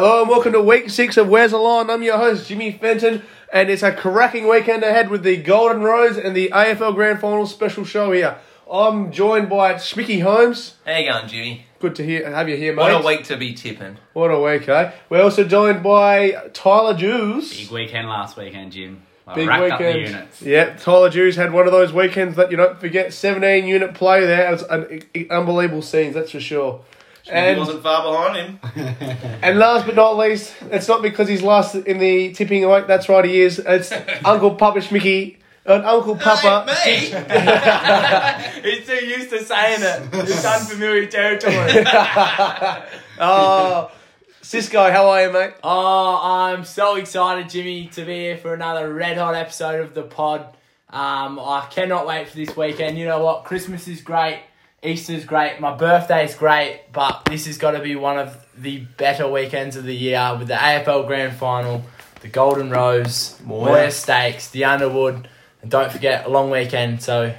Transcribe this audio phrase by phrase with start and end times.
[0.00, 1.90] Hello and welcome to week six of Where's the Line.
[1.90, 3.20] I'm your host, Jimmy Fenton,
[3.52, 7.46] and it's a cracking weekend ahead with the Golden Rose and the AFL Grand Final
[7.46, 8.38] special show here.
[8.70, 10.76] I'm joined by Schmicky Holmes.
[10.86, 11.66] How you going, Jimmy?
[11.80, 12.82] Good to hear, have you here, mate.
[12.82, 13.96] What a week to be tipping.
[14.12, 14.92] What a week, eh?
[15.10, 17.58] We're also joined by Tyler Jews.
[17.58, 19.02] Big weekend last weekend, Jim.
[19.26, 20.08] I Big racked up the weekend.
[20.10, 20.42] units.
[20.42, 23.12] Yeah, Tyler Jews had one of those weekends that you don't forget.
[23.12, 24.46] 17 unit play there.
[24.46, 26.84] It was an unbelievable scenes, that's for sure.
[27.28, 28.60] He And wasn't far behind him.
[29.42, 32.86] And last but not least, it's not because he's last in the tipping week.
[32.86, 33.58] That's right, he is.
[33.60, 33.92] It's
[34.24, 35.36] Uncle Papa Schmicky.
[35.64, 36.72] And Uncle Papa.
[36.72, 38.70] Hey, me.
[38.70, 40.08] He's too used to saying it.
[40.14, 41.84] It's unfamiliar territory.
[43.20, 43.90] Oh,
[44.40, 45.52] Cisco, how are you, mate?
[45.62, 50.04] oh, I'm so excited, Jimmy, to be here for another red hot episode of the
[50.04, 50.56] pod.
[50.88, 52.96] Um, I cannot wait for this weekend.
[52.96, 53.44] You know what?
[53.44, 54.40] Christmas is great.
[54.82, 55.60] Easter's great.
[55.60, 56.82] My birthday's great.
[56.92, 60.48] But this has got to be one of the better weekends of the year with
[60.48, 61.82] the AFL Grand Final,
[62.20, 63.38] the Golden Rose.
[63.44, 65.28] Moir Stakes, the Underwood.
[65.62, 67.02] And don't forget, a long weekend.
[67.02, 67.34] So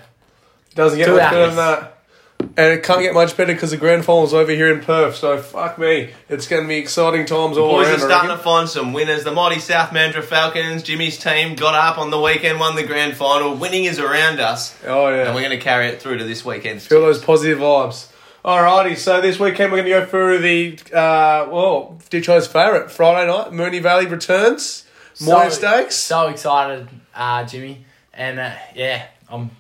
[0.75, 1.98] Doesn't get much better than that.
[2.39, 5.15] And it can't get much better because the grand final's over here in Perth.
[5.15, 7.95] So fuck me, it's going to be exciting times all Boys around.
[7.95, 9.23] are starting to find some winners.
[9.23, 13.15] The mighty South Mandurah Falcons, Jimmy's team, got up on the weekend, won the grand
[13.15, 13.55] final.
[13.55, 16.43] Winning is around us, Oh yeah, and we're going to carry it through to this
[16.43, 16.81] weekend.
[16.81, 18.11] feel those positive vibes.
[18.43, 23.27] Alrighty, so this weekend we're going to go through the uh, well, Ditcho's favourite Friday
[23.31, 23.51] night.
[23.51, 24.85] Moonee Valley returns.
[25.21, 25.95] Moir Stakes.
[25.95, 29.51] So excited, uh, Jimmy, and uh, yeah, I'm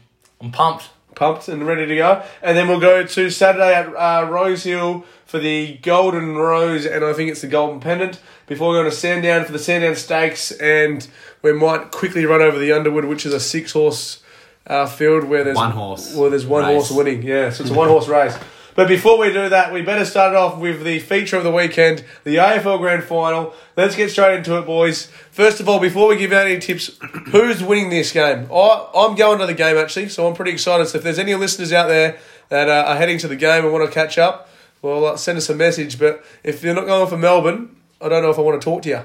[0.41, 0.89] I'm pumped.
[1.19, 2.23] Pumped and ready to go.
[2.41, 7.11] And then we'll go to Saturday at uh, Rosehill for the Golden Rose, and I
[7.11, 8.21] think it's the Golden Pendant.
[8.47, 11.05] Before we're going to Sandown for the Sandown Stakes, and
[11.41, 14.23] we might quickly run over the Underwood, which is a six horse
[14.65, 16.87] uh, field where there's One horse Well, there's one race.
[16.87, 17.21] horse winning.
[17.21, 18.37] Yeah, so it's a one horse race.
[18.75, 22.03] But before we do that, we better start off with the feature of the weekend,
[22.23, 23.53] the AFL Grand Final.
[23.75, 25.07] Let's get straight into it, boys.
[25.31, 26.97] First of all, before we give out any tips,
[27.31, 28.47] who's winning this game?
[28.51, 30.87] I, I'm going to the game actually, so I'm pretty excited.
[30.87, 32.17] So if there's any listeners out there
[32.49, 34.49] that uh, are heading to the game and want to catch up,
[34.81, 35.99] well, uh, send us a message.
[35.99, 38.83] But if you're not going for Melbourne, I don't know if I want to talk
[38.83, 39.01] to you.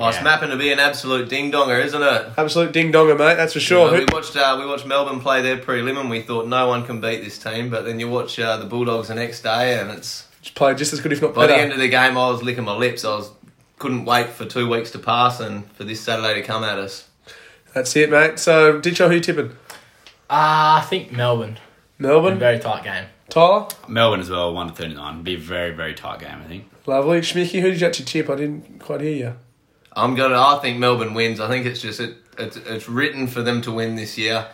[0.00, 0.22] Oh, it's Yeah.
[0.22, 2.26] mapping to be an absolute ding donger, isn't it?
[2.38, 3.34] Absolute ding donger, mate.
[3.34, 3.86] That's for sure.
[3.86, 6.68] You know, we watched uh, we watched Melbourne play their prelim, and we thought no
[6.68, 7.68] one can beat this team.
[7.68, 10.92] But then you watch uh, the Bulldogs the next day, and it's just played just
[10.92, 11.54] as good, if not By better.
[11.54, 13.04] the end of the game, I was licking my lips.
[13.04, 13.32] I was
[13.80, 17.08] couldn't wait for two weeks to pass and for this Saturday to come at us.
[17.74, 18.38] That's it, mate.
[18.38, 19.50] So, Ditcho, who you tipping?
[20.30, 21.58] Uh, I think Melbourne.
[21.98, 23.04] A Melbourne, very tight game.
[23.28, 23.66] Tyler.
[23.88, 25.22] Melbourne as well, 1 to 39.
[25.22, 26.64] Be a very, very tight game, I think.
[26.86, 27.20] Lovely.
[27.20, 28.30] Schmicky, who did you actually tip?
[28.30, 29.34] I didn't quite hear you.
[29.92, 30.40] I'm gonna.
[30.40, 31.40] I think Melbourne wins.
[31.40, 34.46] I think it's just it, it's it's written for them to win this year.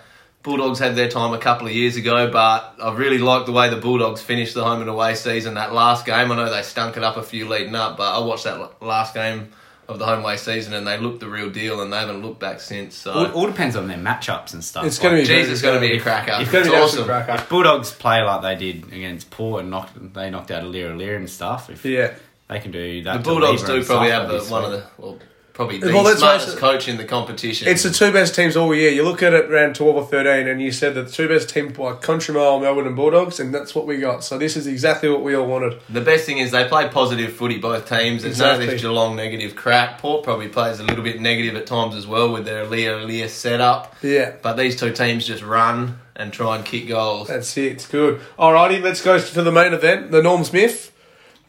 [0.42, 3.70] Bulldogs had their time a couple of years ago, but I really like the way
[3.70, 5.54] the Bulldogs finished the home and away season.
[5.54, 8.18] That last game, I know they stunk it up a few leading up, but I
[8.22, 9.52] watched that last game
[9.88, 12.40] of the home away season and they looked the real deal, and they haven't looked
[12.40, 12.94] back since.
[12.94, 14.84] So All, all depends on their matchups and stuff.
[14.84, 16.36] It's gonna be- Jesus, it's going to be a cracker.
[16.40, 17.04] It's going to be It's awesome.
[17.06, 17.42] cracker.
[17.48, 21.16] Bulldogs play like they did against Port and knocked, they knocked out a Lear Lear
[21.16, 21.70] and stuff.
[21.70, 22.12] If Yeah.
[22.54, 25.18] They can do that, The Bulldogs do probably have the, one of the well,
[25.52, 26.60] probably the Well, let's face smartest it.
[26.60, 27.68] coach in the competition.
[27.68, 28.90] It's the two best teams all year.
[28.90, 31.48] You look at it around 12 or 13, and you said that the two best
[31.48, 34.24] teams were Country Mile, Melbourne, and Bulldogs, and that's what we got.
[34.24, 35.78] So this is exactly what we all wanted.
[35.90, 38.22] The best thing is they play positive footy, both teams.
[38.24, 38.66] There's none of Exactly.
[38.74, 39.98] this Geelong negative crap.
[39.98, 43.28] Port probably plays a little bit negative at times as well with their Leah Leah
[43.28, 43.94] setup.
[44.02, 44.32] Yeah.
[44.42, 47.28] But these two teams just run and try and kick goals.
[47.28, 47.72] That's it.
[47.72, 48.20] It's good.
[48.38, 50.90] Alrighty, let's go to the main event, the Norm Smith.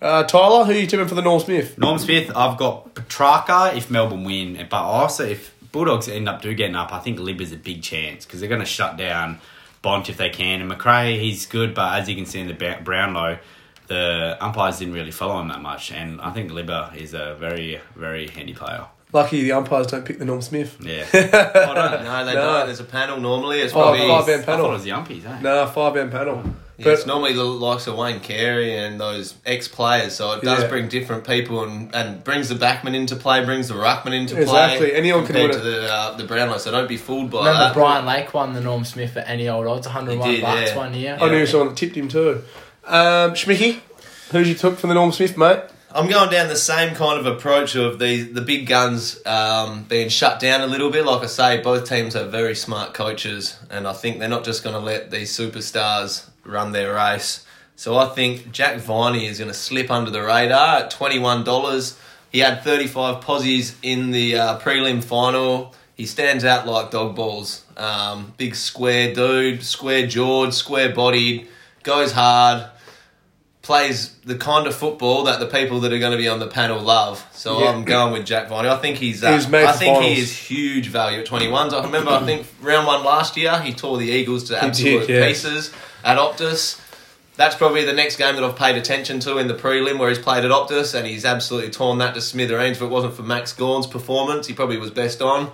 [0.01, 1.77] Uh, Tyler, who are you tipping for the Norm Smith?
[1.77, 6.53] Norm Smith, I've got Petracca if Melbourne win, but also if Bulldogs end up do
[6.53, 9.39] getting up, I think Libba's a big chance because they're going to shut down
[9.81, 10.61] Bont if they can.
[10.61, 13.39] And McRae, he's good, but as you can see in the Brownlow,
[13.87, 15.91] the umpires didn't really follow him that much.
[15.91, 18.85] And I think Libba is a very, very handy player.
[19.13, 20.77] Lucky the umpires don't pick the Norm Smith.
[20.81, 21.05] Yeah.
[21.13, 22.25] I don't know.
[22.25, 22.41] They No.
[22.41, 22.65] don't.
[22.65, 23.61] There's a panel normally.
[23.61, 24.69] It's Oh, probably five man I thought it panel.
[24.71, 25.39] was the umpies, eh?
[25.41, 26.43] Nah, five man panel.
[26.77, 30.15] Yeah, it's normally the likes of Wayne Carey and those ex players.
[30.15, 30.67] So it does Yeah.
[30.69, 34.87] bring different people and, and brings the backman into play, brings the ruckman into Exactly.
[34.89, 34.95] play.
[34.95, 36.57] Anyone can compared win to the uh, the Brownlow.
[36.57, 37.73] So don't be fooled by Remember that.
[37.73, 40.75] Brian Lake won the Norm Smith at any old odds, 101 He did, bucks yeah.
[40.77, 41.17] one year.
[41.21, 42.43] I knew someone that tipped him too.
[42.85, 43.79] Um, Schmicky,
[44.31, 45.59] who's you took for the Norm Smith, mate?
[45.91, 50.09] I'm going down the same kind of approach of the the big guns um, being
[50.09, 51.05] shut down a little bit.
[51.05, 54.61] Like I say, both teams have very smart coaches, and I think they're not just
[54.61, 57.45] going to let these superstars run their race.
[57.75, 61.43] So I think Jack Viney is going to slip under the radar at twenty one
[61.43, 61.97] dollars.
[62.31, 65.75] He had thirty five posies in the uh, prelim final.
[65.95, 67.63] He stands out like dog balls.
[67.77, 71.47] Um, big square dude, square jawed, square bodied,
[71.83, 72.69] goes hard
[73.65, 76.45] plays the kind of football that the people that are going to be on the
[76.47, 77.25] panel love.
[77.31, 77.71] So Yeah.
[77.71, 78.69] I'm going with Jack Viney.
[78.69, 79.23] I think he's.
[79.23, 80.05] Uh, I think finals.
[80.05, 81.73] he is huge value at 21s.
[81.73, 82.11] I remember.
[82.11, 85.25] I think round one last year he tore the Eagles to did, absolute yeah.
[85.27, 85.73] pieces
[86.03, 86.79] at Optus.
[87.37, 90.19] That's probably the next game that I've paid attention to in the prelim where he's
[90.19, 92.77] played at Optus and he's absolutely torn that to smithereens.
[92.77, 95.51] If it wasn't for Max Gawn's performance, he probably was best on.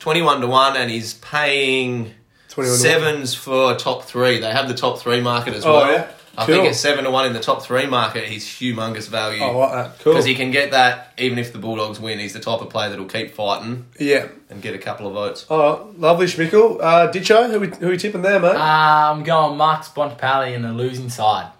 [0.00, 2.12] 21 to 1 and he's paying
[2.48, 4.38] 21 sevens for top three.
[4.38, 5.92] They have the top three market as Oh, well.
[5.92, 6.10] yeah?
[6.38, 6.54] I Cool.
[6.56, 8.24] think it's 7 to 1 in the top three market.
[8.24, 9.42] He's humongous value.
[9.42, 9.98] I like that.
[10.00, 10.12] Cool.
[10.12, 12.18] Because he can get that even if the Bulldogs win.
[12.18, 14.28] He's the type of player that'll keep fighting Yeah.
[14.50, 15.46] and get a couple of votes.
[15.48, 16.78] Oh, lovely, Schmickle.
[16.82, 18.54] Uh, Ditcho, who we, who we tipping there, mate?
[18.56, 21.50] Uh, I'm going Marcus Bontempelli in the losing side.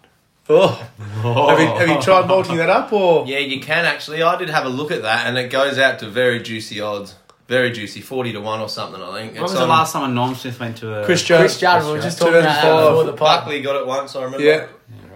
[0.48, 0.68] oh.
[1.22, 3.26] Have, you, have you tried multing that up, or?
[3.26, 4.22] Yeah, you can actually.
[4.22, 7.14] I did have a look at that and it goes out to very juicy odds.
[7.48, 9.34] Very juicy, 40 to 1 or something, I think.
[9.34, 11.42] What was It's the um, last time a Norm Smith went to a Chris Jones.
[11.42, 13.40] Chris Judd, we were just talking about that before the pod.
[13.44, 14.44] Buckley got it once, I remember.
[14.44, 14.66] Yeah.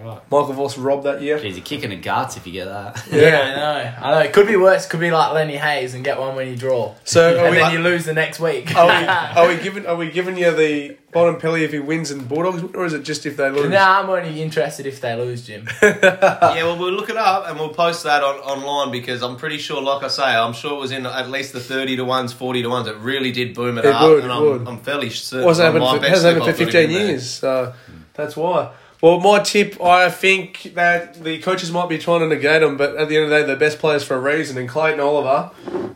[0.02, 0.22] Yeah, right.
[0.30, 1.38] Michael Voss robbed that year.
[1.38, 3.04] Jeez, a kick in the guts if you get that.
[3.10, 4.06] Yeah, I know.
[4.06, 4.18] I know.
[4.20, 4.86] It could be worse.
[4.86, 6.94] Could be like Lenny Hayes and get one when you draw.
[7.04, 8.74] So are and we, then you lose the next week.
[8.74, 12.10] are we, are we giving are we giving you the bottom pelly if he wins
[12.12, 13.68] and Bulldogs, or is it just if they lose?
[13.70, 15.68] nah, I'm only interested if they lose, Jim.
[15.82, 19.58] yeah, well, we'll look it up and we'll post that on online because I'm pretty
[19.58, 22.32] sure, like I say, I'm sure it was in at least the 30 to 1s,
[22.32, 22.86] 40 to 1s.
[22.86, 24.02] It really did boom it, It up.
[24.08, 24.68] would, and it I'm, would.
[24.68, 25.44] I'm fairly certain.
[25.44, 27.06] It hasn't happened for, hasn't happened for I've got it 15 in there.
[27.08, 27.74] years, so
[28.14, 28.72] that's why.
[29.02, 32.96] Well, my tip, I think that the coaches might be trying to negate them, but
[32.96, 34.58] at the end of the day, they're best players for a reason.
[34.58, 35.52] And Clayton Oliver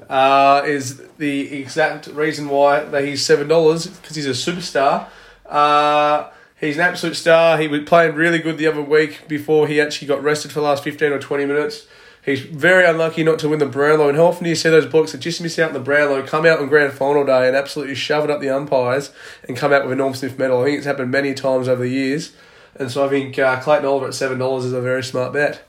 [0.09, 5.09] uh, is the exact reason why that he's seven dollars because he's a superstar.
[5.45, 7.59] Uh, he's an absolute star.
[7.59, 10.67] He was playing really good the other week before he actually got rested for the
[10.67, 11.87] last fifteen or twenty minutes.
[12.25, 14.09] He's very unlucky not to win the Brownlow.
[14.09, 16.27] And how often do you see those blokes that just miss out on the Brownlow
[16.27, 19.11] come out on grand final day and absolutely shove it up the umpires
[19.47, 20.63] and come out with a Norm Smith medal?
[20.63, 22.33] I think it's happened many times over the years.
[22.77, 25.63] And so I think uh, Clayton Oliver at $7 is a very smart bet.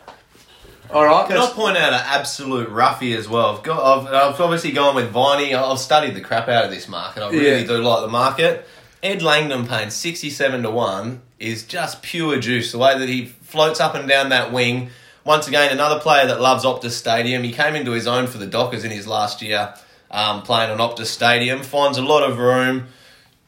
[0.91, 1.27] All right.
[1.27, 3.55] Can I point out an absolute roughie as well?
[3.57, 5.53] I've got, I've, I've obviously gone with Viney.
[5.53, 7.23] I've studied the crap out of this market.
[7.23, 7.67] I really Yeah.
[7.67, 8.67] do like the market.
[9.03, 12.71] Ed Langdon paying 67 to 1 is just pure juice.
[12.71, 14.89] The way that he floats up and down that wing.
[15.23, 17.43] Once again, another player that loves Optus Stadium.
[17.43, 19.73] He came into his own for the Dockers in his last year
[20.11, 21.61] um, playing on Optus Stadium.
[21.63, 22.87] Finds a lot of room.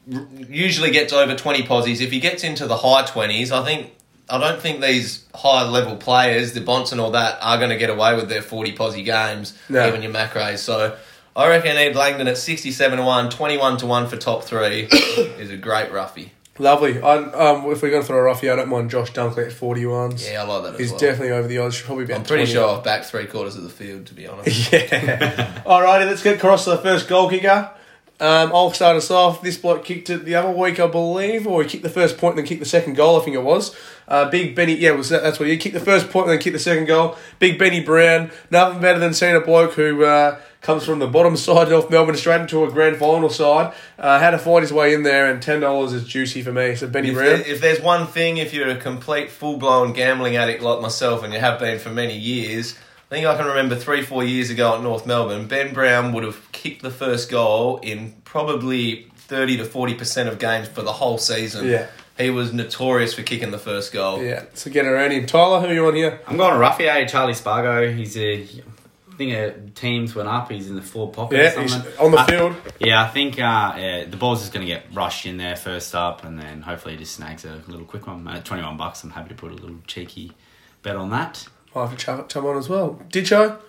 [0.07, 2.01] Usually gets over 20 posies.
[2.01, 3.91] If he gets into the high 20s, I think
[4.29, 7.77] I don't think these high level players, the Bonts and all that, are going to
[7.77, 9.87] get away with their 40 posie games, No.
[9.87, 10.59] even your macros.
[10.59, 10.97] So
[11.35, 15.49] I reckon Ed Langdon at 67 to 1, 21 to 1 for top three is
[15.51, 16.31] a great roughie.
[16.59, 16.99] Lovely.
[17.01, 19.51] I, um, if we're going to throw a roughie, I don't mind Josh Dunkley at
[19.53, 20.27] 41s.
[20.31, 20.99] Yeah, I like that as He's well.
[20.99, 21.75] definitely over the odds.
[21.75, 22.53] Should probably be I'm pretty 20.
[22.53, 24.71] sure I've backed three quarters of the field, to be honest.
[24.73, 25.61] Yeah.
[25.67, 27.69] Alrighty, let's get across to the first goal kicker.
[28.19, 29.43] Um, I'll start us off.
[29.43, 32.31] This bloke kicked it the other week, I believe, or he kicked the first point
[32.31, 33.75] and then kicked the second goal, I think it was.
[34.07, 36.39] Uh, Big Benny, yeah, was that, that's what he kicked the first point and then
[36.39, 37.15] kicked the second goal.
[37.37, 41.37] Big Benny Brown, nothing better than seeing a bloke who uh, comes from the bottom
[41.37, 43.73] side of Melbourne straight into a grand final side.
[43.99, 46.73] Uh, had to find his way in there, and $10 is juicy for me.
[46.75, 47.27] So, Benny If, Brown.
[47.27, 51.23] there- if there's one thing, if you're a complete full blown gambling addict like myself,
[51.23, 52.75] and you have been for many years,
[53.09, 56.25] I think I can remember three, four years ago at North Melbourne, Ben Brown would
[56.25, 61.17] have kicked the first goal in probably 30 to 40% of games for the whole
[61.17, 61.67] season.
[61.67, 61.87] Yeah.
[62.17, 64.21] He was notorious for kicking the first goal.
[64.23, 65.25] Yeah, so get around him.
[65.25, 66.19] Tyler, who are you on here?
[66.27, 67.91] I'm going to Raffier, Charlie Spargo.
[67.93, 68.41] He's a.
[68.41, 70.51] I think uh, teams went up.
[70.51, 71.39] He's in the four pocket.
[71.39, 72.55] or Yeah, he's on the I- field.
[72.79, 75.93] Yeah, I think uh, yeah, the ball's just going to get rushed in there first
[75.95, 78.27] up, and then hopefully he just snags a little quick one.
[78.27, 80.33] At 21 bucks, I'm happy to put a little cheeky
[80.81, 81.47] bet on that.
[81.75, 81.97] I'll have
[82.27, 82.99] chum on as well.
[83.09, 83.59] Ditcho?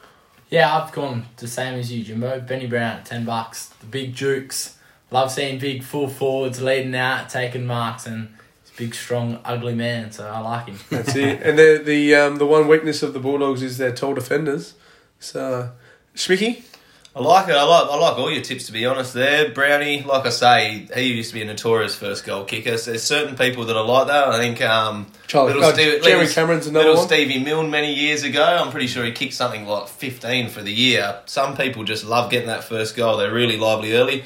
[0.50, 2.40] Yeah, I've gone the same as you, Jimbo.
[2.40, 3.67] Benny Brown at ten bucks.
[3.81, 4.76] The big jukes.
[5.11, 8.28] Love seeing big full forwards leading out, taking marks, and
[8.62, 10.12] he's a big, strong, ugly man.
[10.12, 10.78] So I like him.
[10.90, 11.43] That's it.
[11.43, 14.75] And the the um, the one weakness of the Bulldogs is their tall defenders.
[15.21, 15.73] So,
[16.14, 16.62] Schmicky?
[17.18, 17.56] I like it.
[17.56, 17.90] I like.
[17.90, 18.66] I like all your tips.
[18.66, 20.02] To be honest, there, Brownie.
[20.02, 22.78] Like I say, he used to be a notorious first goal kicker.
[22.78, 24.28] So there's certain people that are like that.
[24.28, 27.08] I think um, Charlie- little oh, Jeremy Cameron's another little one.
[27.08, 28.44] Stevie Milne many years ago.
[28.44, 31.20] I'm pretty sure he kicked something like 15 for the year.
[31.26, 33.16] Some people just love getting that first goal.
[33.16, 34.25] They're really lively early.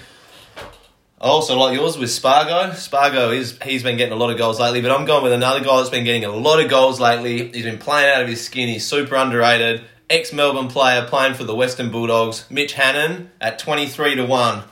[1.23, 2.75] I also like yours with Spargo.
[2.75, 5.65] Spargo is he's been getting a lot of goals lately, but I'm going with another
[5.65, 7.53] guy that's been getting a lot of goals lately.
[7.53, 8.69] He's been playing out of his skin.
[8.69, 9.83] He's super underrated.
[10.13, 12.45] Ex Melbourne player playing for the Western Bulldogs.
[12.51, 14.63] Mitch Hannan at 23 to one.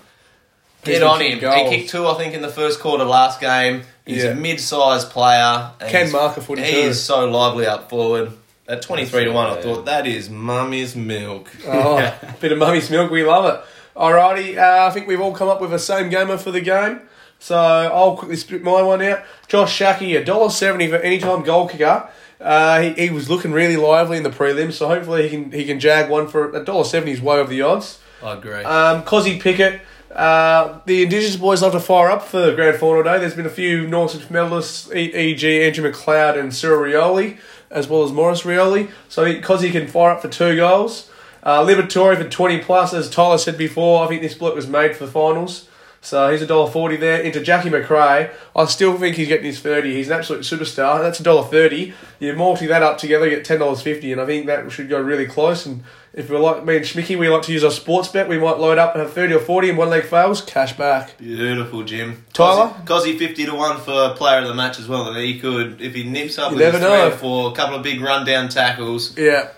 [0.85, 1.39] Get on him.
[1.39, 1.57] goals.
[1.71, 3.83] He kicked two, I think, in the first quarter last game.
[4.07, 4.31] He's Yeah.
[4.31, 5.71] a mid-sized player.
[5.89, 6.79] Can mark a footy He too.
[6.89, 8.33] is so lively up forward.
[8.69, 11.51] At 23 to 1, I thought, that is mummy's milk.
[11.67, 11.97] Oh,
[12.41, 13.11] bit of mummy's milk.
[13.11, 13.61] We love it.
[13.99, 17.01] Alrighty, uh, I think we've all come up with the same gamer for the game.
[17.41, 19.23] So I'll quickly spit my one out.
[19.49, 22.09] Josh Schache, $1.70 for anytime goal kicker.
[22.41, 25.65] Uh, he, he was looking really lively in the prelims, so hopefully he can he
[25.65, 27.99] can jag one for a dollar seventy is way over the odds.
[28.23, 28.63] I agree.
[28.65, 29.81] Um, Cozzy Pickett,
[30.15, 33.19] uh, the Indigenous boys love to fire up for grand final day.
[33.19, 35.63] There's been a few Northern medalists, e.g.
[35.63, 37.39] Andrew McLeod and Cyril Rioli,
[37.71, 38.91] as well as Maurice Rioli.
[39.09, 41.11] So he- Cozzy can fire up for two goals.
[41.43, 44.05] Uh, Liberatore for 20 plus, as Tyler said before.
[44.05, 45.69] I think this bloke was made for the finals.
[46.03, 47.21] So he's a dollar forty there.
[47.21, 49.95] Into Jackie McRae, I still think he's getting his thirty.
[49.95, 51.01] He's an absolute superstar.
[51.03, 51.93] That's a dollar thirty.
[52.19, 54.89] You multi that up together, you get ten dollars fifty, and I think that should
[54.89, 55.67] go really close.
[55.67, 55.83] And
[56.15, 58.29] if we're like me and Schmicky, we like to use our Sportsbet.
[58.29, 61.19] We might load up and have thirty or forty, and one leg fails, cash back.
[61.19, 62.25] Beautiful, Jim.
[62.33, 62.75] Tyler?
[62.87, 65.07] Cosy 50 to 1 for player of the match as well.
[65.09, 67.09] And he could, if he nips up You with never three know.
[67.09, 69.17] or four, a couple of big rundown tackles.
[69.19, 69.51] Yeah,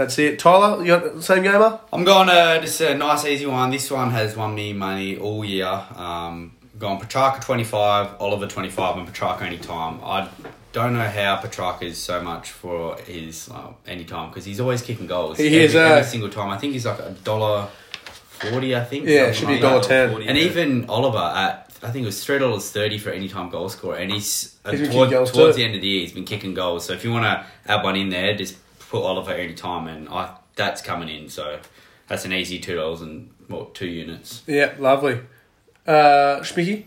[0.00, 0.38] that's it.
[0.38, 1.78] Tyler, you got the same gamer?
[1.92, 3.70] I'm going to just a nice easy one.
[3.70, 5.66] This one has won me money all year.
[5.94, 10.00] Um, going Petracca 25, Oliver 25, and Petracca anytime.
[10.02, 10.26] I
[10.72, 15.06] don't know how Petracca is so much for his uh, anytime because he's always kicking
[15.06, 15.36] goals.
[15.36, 16.48] He every, is, uh, every single time.
[16.48, 17.68] I think he's like a dollar
[18.04, 18.74] forty.
[18.74, 19.06] I think.
[19.06, 20.10] Yeah, something should be like a dollar ten.
[20.12, 20.44] 40, And yeah.
[20.44, 23.96] even Oliver at I think it was three dollars thirty for any time goal scorer,
[23.96, 25.52] and he's, uh, He's toward- towards too.
[25.52, 26.84] the end of the year he's been kicking goals.
[26.86, 28.56] So if you want to add one in there, just
[28.90, 31.28] put Oliver any time, and I that's coming in.
[31.28, 31.60] So
[32.08, 34.42] that's an easy two dollars and what two units.
[34.46, 35.20] Yeah, lovely.
[35.86, 36.84] Uh, Schmicky?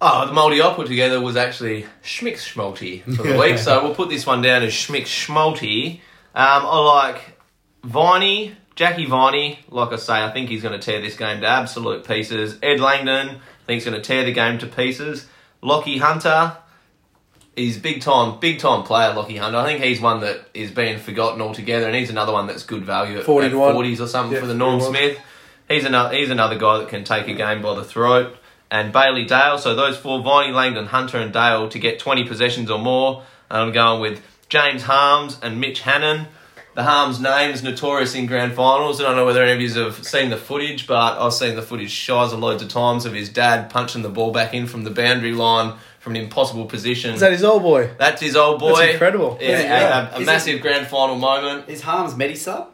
[0.00, 3.94] Oh, the multi I put together was actually Schmick Schmalti for the week, so we'll
[3.94, 5.94] put this one down as Schmick Schmalti.
[6.34, 7.22] Um, I like
[7.82, 9.58] Viney, Jackie Viney.
[9.68, 12.56] Like I say, I think he's going to tear this game to absolute pieces.
[12.62, 15.26] Ed Langdon, I think he's going to tear the game to pieces.
[15.60, 16.56] Lachie Hunter,
[17.58, 19.12] he's big time, big time player.
[19.12, 22.46] Lachie Hunter, I think he's one that is being forgotten altogether, and he's another one
[22.46, 24.90] that's good value at, 40 at 40s or something Yeah, for the Norm 41.
[24.94, 25.24] Smith.
[25.68, 28.36] He's another he's another guy that can take a game by the throat.
[28.70, 32.70] And Bailey Dale, so those four, Viney, Langdon, Hunter and Dale to get 20 possessions
[32.70, 33.22] or more.
[33.50, 36.28] And I'm going with James Harmes and Mitch Hannan.
[36.74, 39.00] The Harmes name's notorious in grand finals.
[39.00, 41.62] I don't know whether any of you have seen the footage, but I've seen the
[41.62, 44.84] footage shies of loads of times of his dad punching the ball back in from
[44.84, 45.74] the boundary line
[46.08, 47.14] from an impossible position.
[47.14, 47.90] Is that his old boy?
[47.98, 48.76] That's his old boy.
[48.78, 49.38] That's incredible.
[49.40, 50.10] Yeah, Yeah.
[50.14, 51.68] a, a Is massive grand final moment.
[51.68, 52.66] Is Harmes Medisub?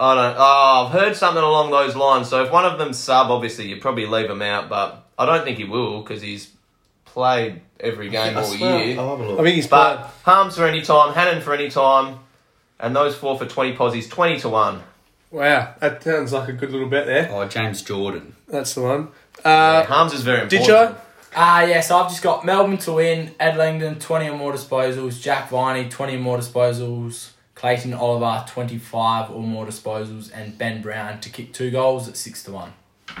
[0.00, 0.36] I don't.
[0.38, 2.28] Oh, I've heard something along those lines.
[2.28, 5.44] So if one of them sub, obviously you probably leave him out, but I don't
[5.44, 6.50] think he will because he's
[7.04, 8.98] played every game all year.
[8.98, 9.40] I'll have a look.
[9.40, 10.10] I think he's But played.
[10.24, 12.18] Harmes for any time, Hannan for any time,
[12.78, 14.82] and those four for twenty posies, twenty to one.
[15.30, 17.28] Wow, that sounds like a good little bet there.
[17.32, 18.32] oh, James Jordon.
[18.48, 19.08] That's the one.
[19.44, 20.50] Yeah, Uh, Harmes is very important.
[20.50, 20.96] did important.
[20.98, 21.02] you?
[21.40, 25.50] Ah, yes, I've just got Melbourne to win, Ed Langdon 20 or more disposals, Jack
[25.50, 31.30] Viney 20 or more disposals, Clayton Oliver 25 or more disposals, and Ben Brown to
[31.30, 32.72] kick two goals at 6 to 1.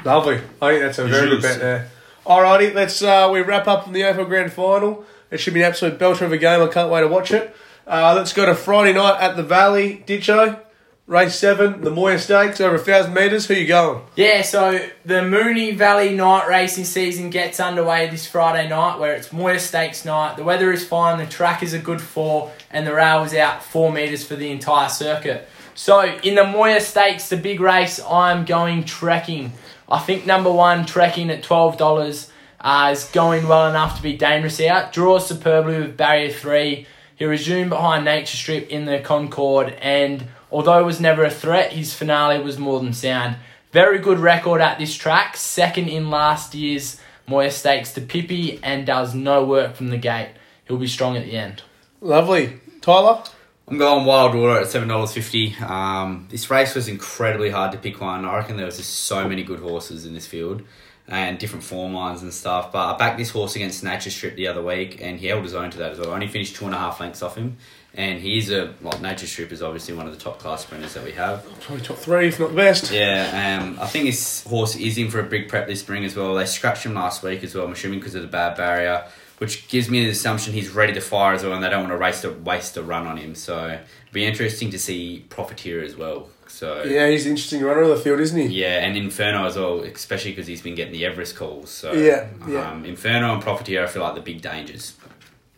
[0.04, 0.40] Lovely.
[0.60, 1.90] I think that's a very good bet there.
[2.26, 5.04] Alrighty, let's uh, we wrap up on the AFL Grand Final.
[5.30, 6.60] It should be an absolute belter of a game.
[6.60, 7.54] I can't wait to watch it.
[7.86, 10.60] Uh, let's go to Friday night at the Valley Ditcho.
[11.08, 13.46] Race seven, the Moir Stakes, over a thousand metres.
[13.46, 14.02] Who you going?
[14.14, 19.32] Yeah, so the Moonee Valley night racing season gets underway this Friday night where it's
[19.32, 20.36] Moir Stakes night.
[20.36, 23.64] The weather is fine, the track is a good four, and the rail is out
[23.64, 25.48] four metres for the entire circuit.
[25.74, 29.54] So in the Moir Stakes, the big race, I'm going trekking.
[29.88, 34.60] I think number one, trekking at $12 uh, is going well enough to be dangerous
[34.60, 34.92] out.
[34.92, 36.86] Draws superbly with barrier three.
[37.16, 41.72] He resumed behind Nature Strip in the Concorde, and although it was never a threat,
[41.72, 43.36] his finale was more than sound.
[43.72, 48.86] Very good record at this track, second in last year's Moir Stakes to Pippi, and
[48.86, 50.30] does no work from the gate.
[50.66, 51.62] He'll be strong at the end.
[52.00, 52.60] Lovely.
[52.80, 53.22] Tyler?
[53.66, 55.54] I'm going Wild Water at seven dollars fifty.
[55.56, 58.24] Um, this race was incredibly hard to pick one.
[58.24, 60.62] I reckon there was just so many good horses in this field,
[61.06, 62.72] and different form lines and stuff.
[62.72, 65.54] But I backed this horse against Nature Strip the other week, and he held his
[65.54, 66.12] own to that as well.
[66.12, 67.58] I only finished two and a half lengths off him,
[67.94, 68.98] and he's a well.
[69.00, 71.44] Nature Strip is obviously one of the top class sprinters that we have.
[71.60, 72.92] Probably top three, if not the best.
[72.92, 76.14] Yeah, um, I think this horse is in for a big prep this spring as
[76.14, 76.34] well.
[76.34, 79.04] They scratched him last week as well, I'm assuming because of the bad barrier,
[79.38, 81.92] which gives me the assumption he's ready to fire as well, and they don't want
[81.92, 83.34] to race to waste a run on him.
[83.34, 86.28] So it'll be interesting to see Profiteer as well.
[86.46, 88.46] So Yeah, he's an interesting runner of the field, isn't he?
[88.62, 91.70] yeah, and Inferno as well, especially because he's been getting the Everest calls.
[91.70, 92.70] So Yeah, yeah.
[92.70, 94.94] Um, Inferno and Profiteer, I feel like the big dangers.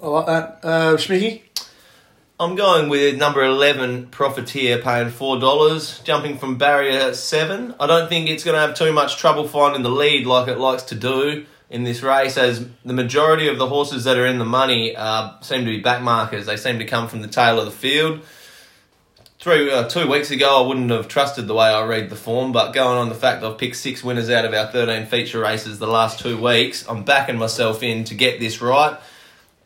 [0.03, 0.59] I like that.
[0.63, 1.43] Uh, Schmicky?
[2.40, 7.75] I'm going with number 11, Profiteer, paying $4, jumping from barrier 7.
[7.78, 10.56] I don't think it's going to have too much trouble finding the lead like it
[10.56, 14.38] likes to do in this race, as the majority of the horses that are in
[14.38, 16.47] the money uh, seem to be backmarkers.
[16.47, 18.23] They seem to come from the tail of the field.
[19.38, 22.52] Three, uh, two weeks ago, I wouldn't have trusted the way I read the form,
[22.52, 25.78] but going on the fact I've picked six winners out of our 13 feature races
[25.78, 28.99] the last two weeks, I'm backing myself in to get this right.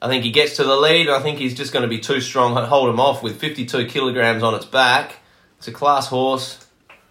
[0.05, 1.09] I think he gets to the lead.
[1.09, 2.55] I think he's just going to be too strong.
[2.55, 5.15] Hold him off with 52 kilograms on its back.
[5.57, 6.67] It's a class horse,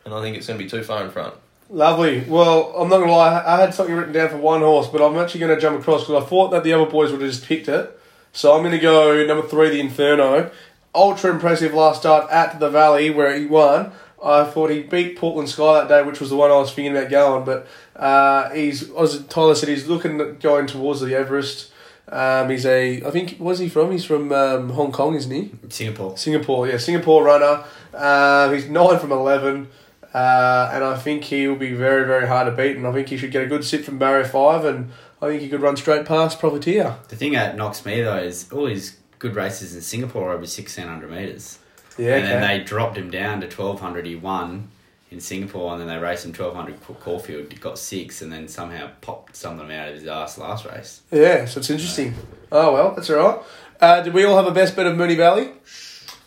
[0.06, 1.34] and I think it's going to be too far in front.
[1.72, 2.20] Lovely.
[2.20, 3.44] Well, I'm not gonna lie.
[3.44, 6.24] I had something written down for one horse, but I'm actually gonna jump across because
[6.24, 8.00] I thought that the other boys would have just picked it.
[8.32, 10.52] So I'm gonna go number three, the Inferno.
[10.94, 13.92] Ultra impressive last start at the Valley where he won.
[14.24, 16.96] I thought he beat Portland Sky that day, which was the one I was thinking
[16.96, 17.44] about going.
[17.44, 21.72] But uh, he's, as Tyler said, he's looking going towards the Everest.
[22.14, 23.92] Um, he's a, I think, where's he from?
[23.92, 25.50] He's from um, Hong Kong, isn't he?
[25.70, 26.16] Singapore.
[26.16, 27.64] Singapore, yeah, Singapore runner.
[27.92, 29.70] Um, he's nine from eleven,
[30.14, 32.78] uh, and I think he will be very, very hard to beat.
[32.78, 34.92] And I think he should get a good sit from barrier five, and
[35.24, 36.98] I think he could run straight past Profiteer.
[37.08, 40.46] The thing that knocks me though is all his good races in Singapore are over
[40.46, 41.58] sixteen hundred meters,
[41.98, 44.06] Yeah, and then they dropped him down to twelve hundred.
[44.06, 44.70] He won
[45.14, 47.52] in Singapore, and then they raced him twelve hundred Caulfield.
[47.52, 50.66] He got six, and then somehow popped some of them out of his ass last
[50.66, 51.02] race.
[51.12, 52.14] yeah, so it's interesting.
[52.52, 53.40] Oh well, that's all right.
[53.80, 55.50] Uh, did we all have a best bet of Moonee Valley?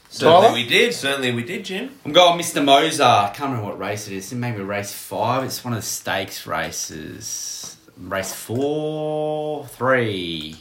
[0.09, 0.55] Certainly Tyler?
[0.55, 0.95] we did.
[0.95, 1.91] Certainly we did, Jim.
[2.05, 2.65] I'm going Mr.
[2.65, 3.31] Mozart.
[3.31, 4.33] I can't remember what race it is.
[4.33, 5.45] Maybe race five.
[5.45, 7.77] It's one of the stakes races.
[7.99, 10.57] Race four, three.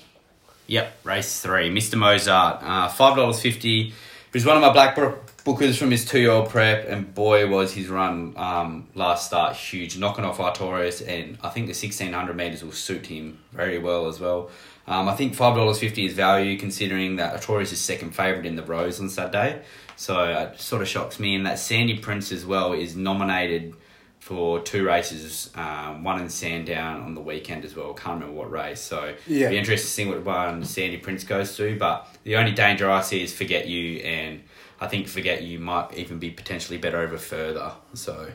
[0.68, 1.70] Yep, race three.
[1.70, 1.96] Mr.
[1.98, 2.64] Mozart.
[2.64, 3.90] Uh, Five dollars fifty.
[3.90, 3.94] He
[4.34, 7.88] was one of my black book bookers from his two-year-old prep, and boy was his
[7.88, 12.64] run um, last start huge, knocking off Artorius, and I think the sixteen hundred meters
[12.64, 14.50] will suit him very well as well.
[14.88, 18.56] Um, I think five dollars fifty is value considering that Artorius is second favourite in
[18.56, 19.62] the Rose on Saturday,
[19.96, 21.36] so it sort of shocks me.
[21.36, 23.76] And that Sandy Prince as well is nominated
[24.20, 27.94] for two races, um, one in Sandown on the weekend as well.
[27.94, 29.50] Can't remember what race, so Yeah.
[29.50, 31.78] be interested to see what one Sandy Prince goes to.
[31.78, 34.42] But the only danger I see is Forget You, and
[34.80, 37.72] I think Forget You might even be potentially better over further.
[37.94, 38.28] So.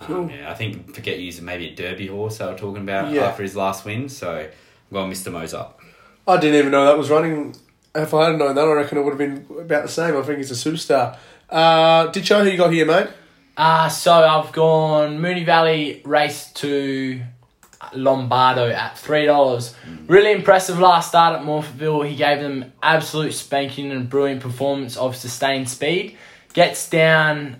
[0.00, 0.30] Um, Cool.
[0.30, 3.22] yeah, I think Forget You's maybe a Derby horse they were talking about Yeah.
[3.26, 4.08] after his last win.
[4.08, 4.48] So,
[4.90, 5.30] well, Mr.
[5.32, 5.74] Mozart.
[6.26, 7.54] I didn't even know that was running.
[7.94, 10.16] If I hadn't known that, I reckon it would have been about the same.
[10.16, 11.16] I think he's a superstar.
[11.50, 13.08] Uh, did show who you got here, mate?
[13.56, 17.20] Uh, so I've gone Moonee Valley race to
[17.94, 19.74] Lombardo at three dollars.
[19.86, 20.08] Mm.
[20.08, 22.08] Really impressive last start at Morphettville.
[22.08, 26.16] He gave them absolute spanking and brilliant performance of sustained speed.
[26.52, 27.56] Gets down,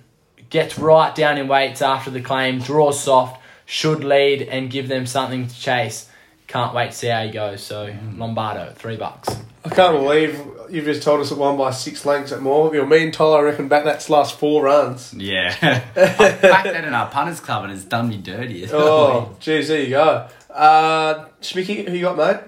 [0.50, 2.60] gets right down in weights after the claim.
[2.60, 6.08] Draws soft, should lead and give them something to chase.
[6.46, 7.62] Can't wait to see how he goes.
[7.62, 8.18] So mm.
[8.18, 9.28] Lombardo three bucks.
[9.64, 12.86] I can't believe you've just told us it won by six lengths at Morville.
[12.86, 15.14] Me and Tyler, I reckon, back that's last four runs.
[15.14, 15.54] Yeah.
[15.96, 18.66] I backed that in our punters club and it's done me dirty.
[18.72, 20.28] Oh, geez, there you go.
[20.50, 22.40] Uh, Schmicky, who you got, mate?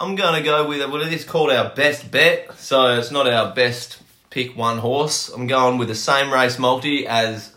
[0.00, 3.28] I'm going to go with well, it is called our best bet, so it's not
[3.28, 3.98] our best
[4.30, 5.28] pick one horse.
[5.28, 7.52] I'm going with the same race multi as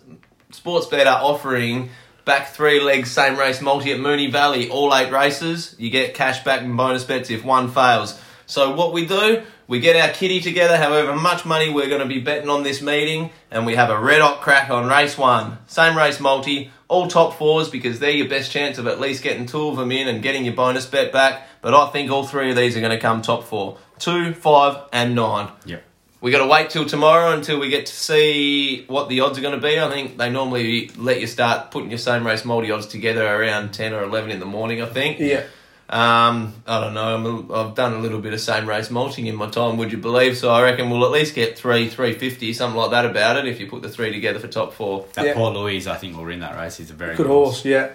[0.51, 1.89] Sportsbet are offering
[2.25, 5.75] back three legs same race multi at Moonee Valley, all eight races.
[5.77, 8.19] You get cash back and bonus bets if one fails.
[8.51, 12.05] So what we do, we get our kitty together, however much money we're going to
[12.05, 15.57] be betting on this meeting, and we have a red hot crack on race one.
[15.67, 19.45] Same race multi, all top fours because they're your best chance of at least getting
[19.45, 21.47] two of them in and getting your bonus bet back.
[21.61, 23.77] But I think all three of these are going to come top four.
[23.99, 25.49] Two, five, and nine.
[25.65, 25.85] Yep.
[26.19, 29.41] We got to wait till tomorrow until we get to see what the odds are
[29.41, 29.79] going to be.
[29.79, 33.73] I think they normally let you start putting your same race multi odds together around
[33.73, 34.81] ten or eleven in the morning.
[34.81, 35.19] I think.
[35.19, 35.45] Yeah.
[35.91, 37.15] Um, I don't know.
[37.15, 39.75] I'm a, I've done a little bit of same race mulching in my time.
[39.75, 40.37] Would you believe?
[40.37, 43.45] So I reckon we'll at least get three, three fifty, something like that about it.
[43.45, 45.05] If you put the three together for top four.
[45.15, 45.33] That Yeah.
[45.33, 46.77] Port Louis, I think, will win that race.
[46.77, 47.89] He's a very Good horse, yeah.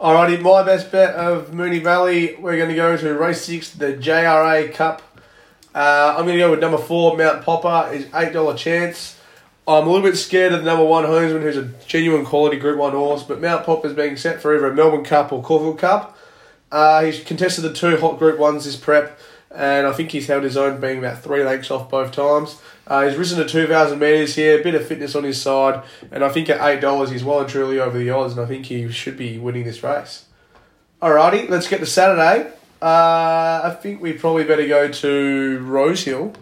[0.00, 3.92] Alrighty, my best bet of Moonee Valley, we're going to go to race six, the
[3.94, 5.00] JRA Cup.
[5.74, 9.18] Uh, I'm going to go with number four, Mount Popa, is $8 chance.
[9.66, 12.78] I'm a little bit scared of the number one Homesman, who's a genuine quality Group
[12.78, 16.18] 1 horse, but Mount Popa's being set for either a Melbourne Cup or Caulfield Cup.
[16.72, 19.18] Uh, he's contested the two hot Group 1s this prep,
[19.54, 22.60] and I think he's held his own, being about three lengths off both times.
[22.86, 26.24] Uh, he's risen to 2,000 metres here, a bit of fitness on his side, and
[26.24, 28.90] I think at $8 he's well and truly over the odds, and I think he
[28.90, 30.24] should be winning this race.
[31.02, 32.50] Alrighty, let's get to Saturday.
[32.80, 36.32] Uh, I think we probably better go to Rosehill,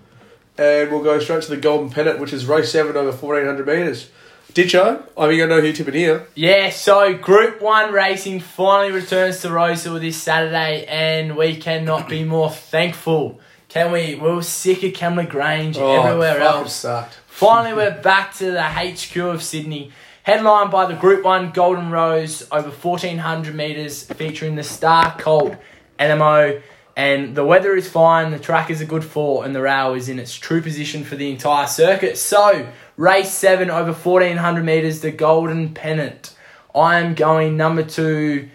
[0.57, 4.11] and we'll go straight to the Golden Pennant, which is race 7 over 1,400 metres.
[4.55, 6.27] Ditcho, I think I know who tipping here.
[6.35, 12.25] Yeah, so Group 1 racing finally returns to Rosehill this Saturday, and we cannot be
[12.25, 13.41] more thankful.
[13.69, 14.17] Can we?
[14.17, 16.75] We were sick of Kembla Grange oh, everywhere Oh, fucking else.
[16.75, 17.19] sucked.
[17.29, 19.93] Finally, we're back to the HQ of Sydney.
[20.25, 25.55] Headlined by the Group 1 Golden Rose over 1400 metres, featuring the Star Colt
[25.99, 26.61] Anamoe.
[26.97, 30.09] And the weather is fine, the track is a good four, and the rail is
[30.09, 32.19] in its true position for the entire circuit.
[32.19, 32.69] So,
[33.01, 36.35] race 7 over 1400 metres, the Golden Pennant.
[36.75, 38.49] I am going number two,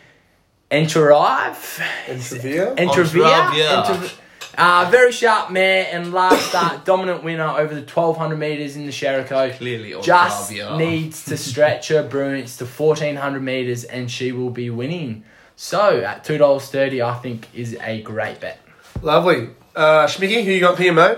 [0.72, 1.82] Enterive.
[2.08, 2.76] And Sevilla?
[2.76, 3.50] Entravia.
[3.50, 3.84] Entravia.
[3.86, 4.20] Entrav-
[4.58, 8.92] Uh, very sharp mare and last start, dominant winner over the 1200 metres in the
[8.92, 9.52] Jericho.
[9.52, 10.78] Clearly on Just Fabio.
[10.78, 15.26] needs to stretch her brunets to 1400 metres and she will be winning.
[15.58, 18.60] So at $2.30, I think is a great bet.
[19.02, 19.50] Lovely.
[19.76, 21.18] Uh, Schmicky, who you got here, mate?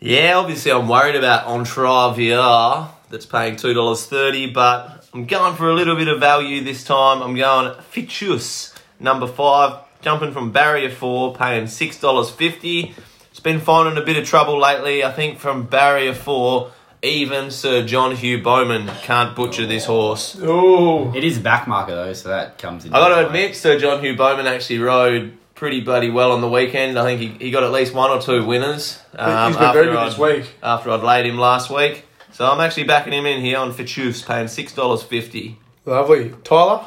[0.00, 5.68] Yeah, obviously I'm worried about Entravia that's paying two dollars thirty, but I'm going for
[5.68, 7.20] a little bit of value this time.
[7.22, 12.94] I'm going Ficus number five, jumping from barrier four, paying six dollars fifty.
[13.30, 15.02] It's been finding a bit of trouble lately.
[15.02, 16.70] I think from barrier four,
[17.02, 20.36] even Sir John Hugh Bowman can't butcher this horse.
[20.40, 21.12] Ooh.
[21.14, 22.92] It is a back marker though, so that comes in.
[22.92, 26.48] I got to admit, Sir John Hugh Bowman actually rode pretty bloody well on the
[26.48, 26.98] weekend.
[26.98, 28.98] I think he, he got at least one or two winners.
[29.16, 30.50] um, He's been very good after I'd- week.
[30.62, 32.04] After I'd laid him last week.
[32.32, 35.56] So I'm actually backing him in here on Fichus, paying $6.50.
[35.84, 36.32] Lovely.
[36.44, 36.84] Tyler?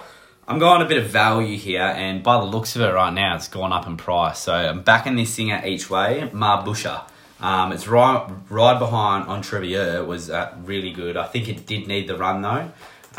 [0.47, 3.35] I'm going a bit of value here, and by the looks of it right now,
[3.35, 4.39] it's gone up in price.
[4.39, 6.29] So I'm backing this thing at each way.
[6.33, 7.03] Marbusha.
[7.41, 11.17] Um, it's right, right behind on Trevier was uh, really good.
[11.17, 12.71] I think it did need the run though.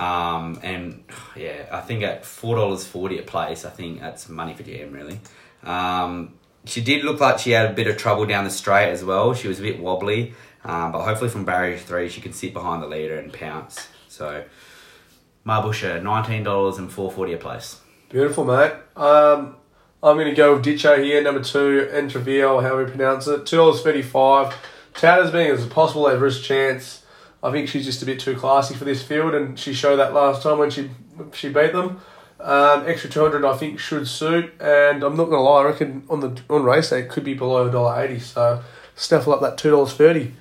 [0.03, 1.05] Um, and
[1.37, 4.93] yeah, I think at four dollars forty a place, I think that's money for GM
[4.95, 5.21] really.
[5.63, 9.05] Um, she did look like she had a bit of trouble down the straight as
[9.05, 9.35] well.
[9.35, 12.83] She was a bit wobbly, um, but hopefully from barrier three she can sit behind
[12.83, 13.89] the leader and pounce.
[14.09, 14.45] So
[15.47, 17.81] Marbusha, nineteen dollars and four forty a place.
[18.09, 18.73] Beautiful, mate.
[18.95, 19.57] Um,
[20.03, 23.45] I'm going to go with Ditcho here, number two, Entravio, however you pronounce it.
[23.45, 24.53] $2.35.
[24.95, 27.05] Tout as being as possible his chance.
[27.43, 30.13] I think she's just a bit too classy for this field, and she showed that
[30.13, 30.91] last time when she
[31.33, 32.01] she beat them.
[32.43, 36.03] Um, extra 200 I think should suit, and I'm not going to lie, I reckon
[36.11, 38.63] on the on race day it could be below $1.80, so
[38.97, 40.33] snaffle up that $2.30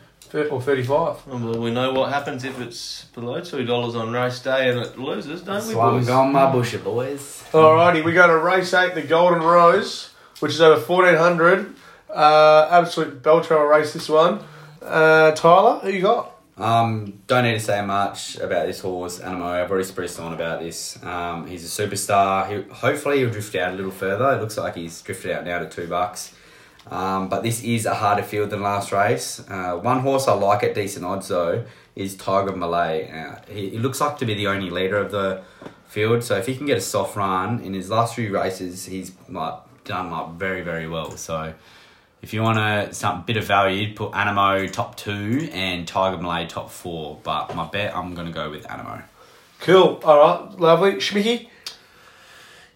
[0.50, 4.80] or 35 Well, we know what happens if it's below $2 on race day and
[4.80, 6.08] it loses, don't we, So I'm boys?
[6.08, 7.44] going Marbusha, boys.
[7.52, 10.10] Alrighty, we go to race eight, the Golden Rose,
[10.40, 11.76] which is over fourteen hundred.
[12.10, 14.40] Uh, absolute belter race this one.
[14.82, 16.31] Uh, Tyler, who you got?
[16.58, 19.64] Um, don't need to say much about this horse, Anamoe.
[19.64, 21.02] I've already expressed on about this.
[21.04, 22.50] Um, he's a superstar.
[22.50, 24.32] He, hopefully, he'll drift out a little further.
[24.34, 26.36] It looks like he's drifted out now to two bucks.
[26.90, 29.44] Um, but this is a harder field than last race.
[29.48, 33.10] Uh, one horse I like at decent odds though is Tiger Malay.
[33.12, 35.44] Uh, he, he looks like to be the only leader of the
[35.88, 36.24] field.
[36.24, 39.56] So if he can get a soft run in his last few races, he's like
[39.84, 41.12] done like very very well.
[41.12, 41.54] So
[42.22, 46.22] if you want a some bit of value, you'd put Anamoe top two and Tiger
[46.22, 47.20] Malay top four.
[47.24, 49.04] But my bet, I'm gonna go with Anamoe.
[49.60, 50.00] Cool.
[50.04, 50.94] All right, lovely.
[50.94, 51.48] Schmicky.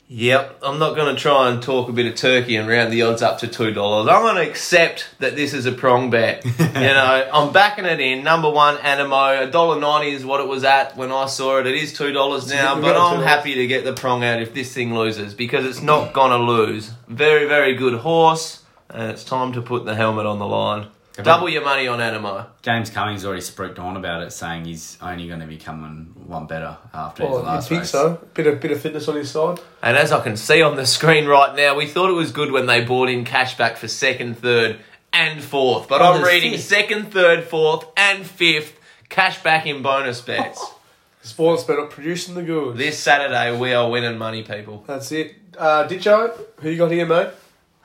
[0.07, 3.01] Yep, I'm not going to try and talk a bit of turkey and round the
[3.01, 3.69] odds up to $2.
[4.01, 6.45] I'm going to accept that this is a prong bet.
[6.45, 8.23] you know, I'm backing it in.
[8.23, 9.51] Number one, Anamoe.
[9.51, 11.65] $1.90 is what it was at when I saw it.
[11.65, 14.93] It is $2 now, but I'm happy to get the prong out if this thing
[14.93, 16.91] loses because it's not going to lose.
[17.07, 18.61] Very, very good horse,
[18.95, 20.87] and it's time to put the helmet on the line.
[21.23, 22.45] Double your money on Anamoe.
[22.61, 26.45] James Cummings already spoke on about it, saying he's only going to be coming one
[26.45, 27.89] better after his Well, you last think race.
[27.91, 28.19] so?
[28.33, 29.59] Bit of bit of fitness on his side.
[29.81, 32.51] And as I can see on the screen right now, we thought it was good
[32.51, 34.79] when they bought in cash back for second, third,
[35.13, 35.87] and fourth.
[35.87, 36.63] But Oh, I'm reading fifth.
[36.65, 38.77] second, third, fourth, and fifth
[39.07, 40.61] cash back in bonus bets.
[41.23, 42.77] Sportsbet up producing the goods.
[42.77, 44.83] this Saturday, we are winning money, people.
[44.85, 45.33] That's it.
[45.57, 47.29] Uh, Ditcho, who you got here, mate?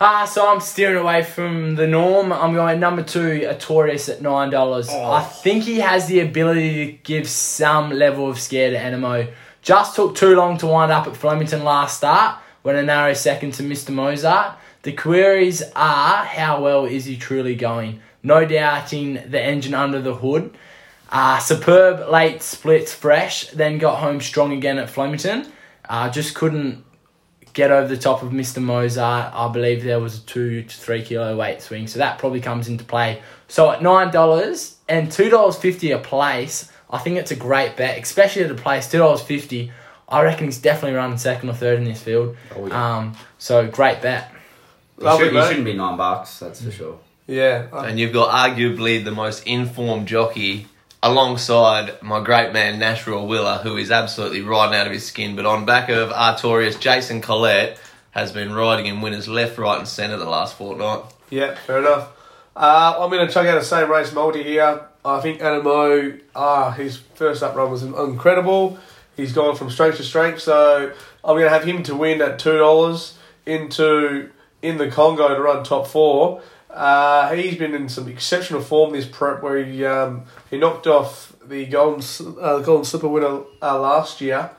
[0.02, 2.32] Ah, so I'm steering away from the norm.
[2.32, 4.88] I'm going number two, Artorius at nine dollars.
[4.88, 9.30] I think he has the ability to give some level of scare to Anamoe.
[9.60, 13.52] Just took too long to wind up at Flemington last start when a narrow second
[13.54, 13.90] to Mr.
[13.90, 14.56] Mozart.
[14.84, 18.00] The queries are how well is he truly going?
[18.22, 20.56] No doubting the engine under the hood.
[21.10, 25.52] Uh, superb late splits fresh, then got home strong again at Flemington.
[25.86, 26.84] Uh, just couldn't
[27.52, 28.62] get over the top of Mr.
[28.62, 29.34] Mozart.
[29.34, 32.68] I believe there was a two to three kilo weight swing, so that probably comes
[32.68, 33.22] into play.
[33.48, 37.76] So at nine dollars and two dollars fifty a place, I think it's a great
[37.76, 39.72] bet, especially at a place two dollars fifty.
[40.08, 42.36] I reckon he's definitely running second or third in this field.
[42.56, 42.96] Oh, yeah.
[42.96, 44.32] Um, so great bet.
[44.98, 46.98] He, Lovely, you, should, not be nine bucks, that's for sure.
[47.28, 47.68] Yeah.
[47.72, 50.66] And you've got arguably the most informed jockey
[51.02, 55.36] alongside my great man Nash Rawiller, who is absolutely riding out of his skin.
[55.36, 57.78] But on back of Artorius, Jason Collett
[58.10, 61.04] has been riding in winners left, right, and centre the last fortnight.
[61.30, 62.10] Yeah, fair enough.
[62.56, 64.86] Uh, I'm going to chuck out the same race multi here.
[65.04, 68.78] I think Anamoe, ah, his first up run was incredible.
[69.16, 70.92] He's gone from strength to strength, so
[71.24, 75.40] I'm going to have him to win at two dollars into in the Congo to
[75.40, 76.42] run top four.
[76.72, 81.34] Uh, he's been in some exceptional form this prep, where he um, he knocked off
[81.44, 82.02] the golden
[82.40, 84.50] uh, golden slipper winner uh, last year,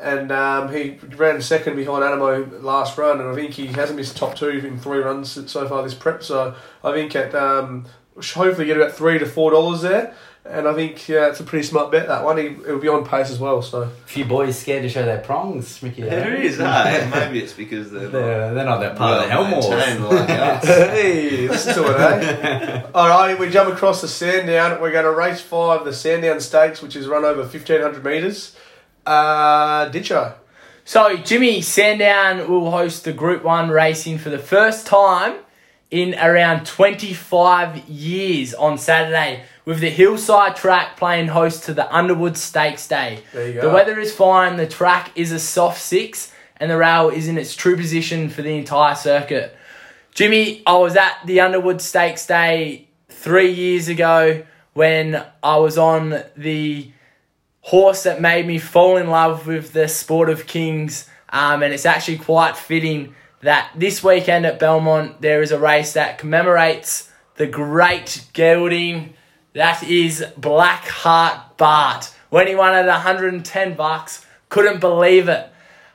[0.00, 4.16] and um, he ran second behind Anamoe last run, and I think he hasn't missed
[4.16, 6.22] top two in three runs so far this prep.
[6.22, 10.74] So I think at um, hopefully get about three to four dollars there, and I
[10.74, 12.36] think yeah, it's a pretty smart bet that one.
[12.36, 13.62] He, it'll be on pace as well.
[13.62, 16.02] So A few boys scared to show their prongs, Mickey.
[16.02, 17.10] There is, eh?
[17.10, 20.10] Maybe it's because they're not They're, they're not that part of the well Helmors.
[20.10, 20.64] like us.
[20.66, 22.82] hey, listen to it, eh?
[22.94, 24.80] All right, we jump across the Sandown.
[24.80, 28.56] We're going to race five, the Sandown Stakes, which is run over fifteen hundred meters.
[29.06, 30.34] Uh, Ditcho.
[30.84, 35.36] So Jimmy Sandown will host the Group One racing for the first time
[35.92, 42.36] in around 25 years on Saturday, with the hillside track playing host to the Underwood
[42.36, 43.22] Stakes Day.
[43.32, 44.56] There you The weather is fine.
[44.56, 48.42] The track is a soft six, and the rail is in its true position for
[48.42, 49.56] the entire circuit.
[50.14, 54.44] Jimmy, I was at the Underwood Stakes Day three years ago
[54.74, 56.90] when I was on the
[57.60, 61.08] horse that made me fall in love with the sport of kings.
[61.30, 65.94] Um, and it's actually quite fitting that this weekend at Belmont there is a race
[65.94, 69.14] that commemorates the great gelding
[69.54, 72.12] that is Black Heart Bart.
[72.30, 75.48] When he won at 110 bucks, couldn't believe it.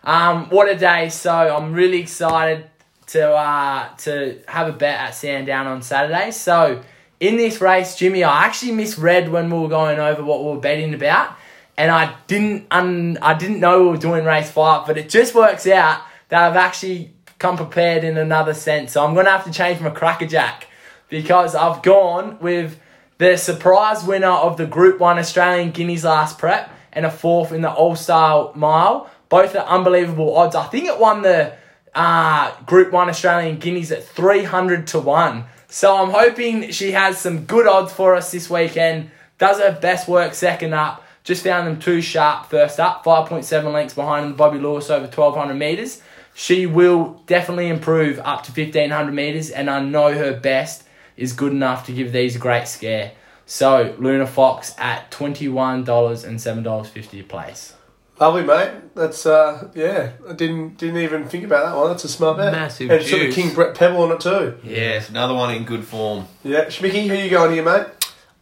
[0.04, 1.10] Um, what a day!
[1.10, 2.70] So I'm really excited
[3.08, 6.32] to uh, to have a bet at Sandown on Saturday.
[6.32, 6.82] So
[7.20, 10.60] in this race, Jimmy, I actually misread when we were going over what we were
[10.60, 11.36] betting about,
[11.78, 15.34] and I didn't un- I didn't know we were doing race five, but it just
[15.34, 18.94] works out that I've actually come prepared in another sense.
[18.94, 20.68] So I'm gonna have to change my crackerjack
[21.10, 22.80] because I've gone with
[23.18, 27.62] the surprise winner of the Group One Australian Guineas last prep and a fourth in
[27.62, 29.10] the All Star Mile.
[29.30, 30.56] Both are unbelievable odds.
[30.56, 31.54] I think it won the
[31.94, 35.44] uh, Group 1 Australian Guineas at 300 to 1.
[35.68, 39.12] So I'm hoping she has some good odds for us this weekend.
[39.38, 41.04] Does her best work second up.
[41.24, 43.04] Just found them too sharp first up.
[43.04, 46.02] 5.7 lengths behind Bobby Lewis over 1200 metres.
[46.34, 50.87] She will definitely improve up to 1500 metres, and I know her best
[51.18, 53.12] is good enough to give these a great scare.
[53.46, 57.74] So Luna Fox at $21 and $7.50 a place.
[58.20, 58.72] Lovely, mate.
[58.96, 60.14] That's uh, yeah.
[60.28, 61.90] I didn't didn't even think about that one.
[61.90, 62.52] That's a smart bet.
[62.52, 63.32] Massive And it's got the.
[63.32, 64.58] King Brett Prebble on it too.
[64.64, 66.26] Yes, another one in good form.
[66.44, 67.86] Yeah, Schmicky, who you going here, mate?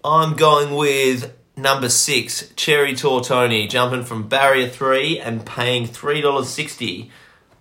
[0.03, 6.47] I'm going with number six, Cherry Tortoni, jumping from barrier three and paying three dollars
[6.47, 7.11] sixty.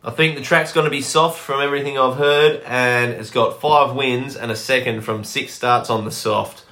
[0.04, 3.60] I think the track's going to be soft from everything I've heard, and it's got
[3.60, 6.64] five wins and a second from six starts on the soft.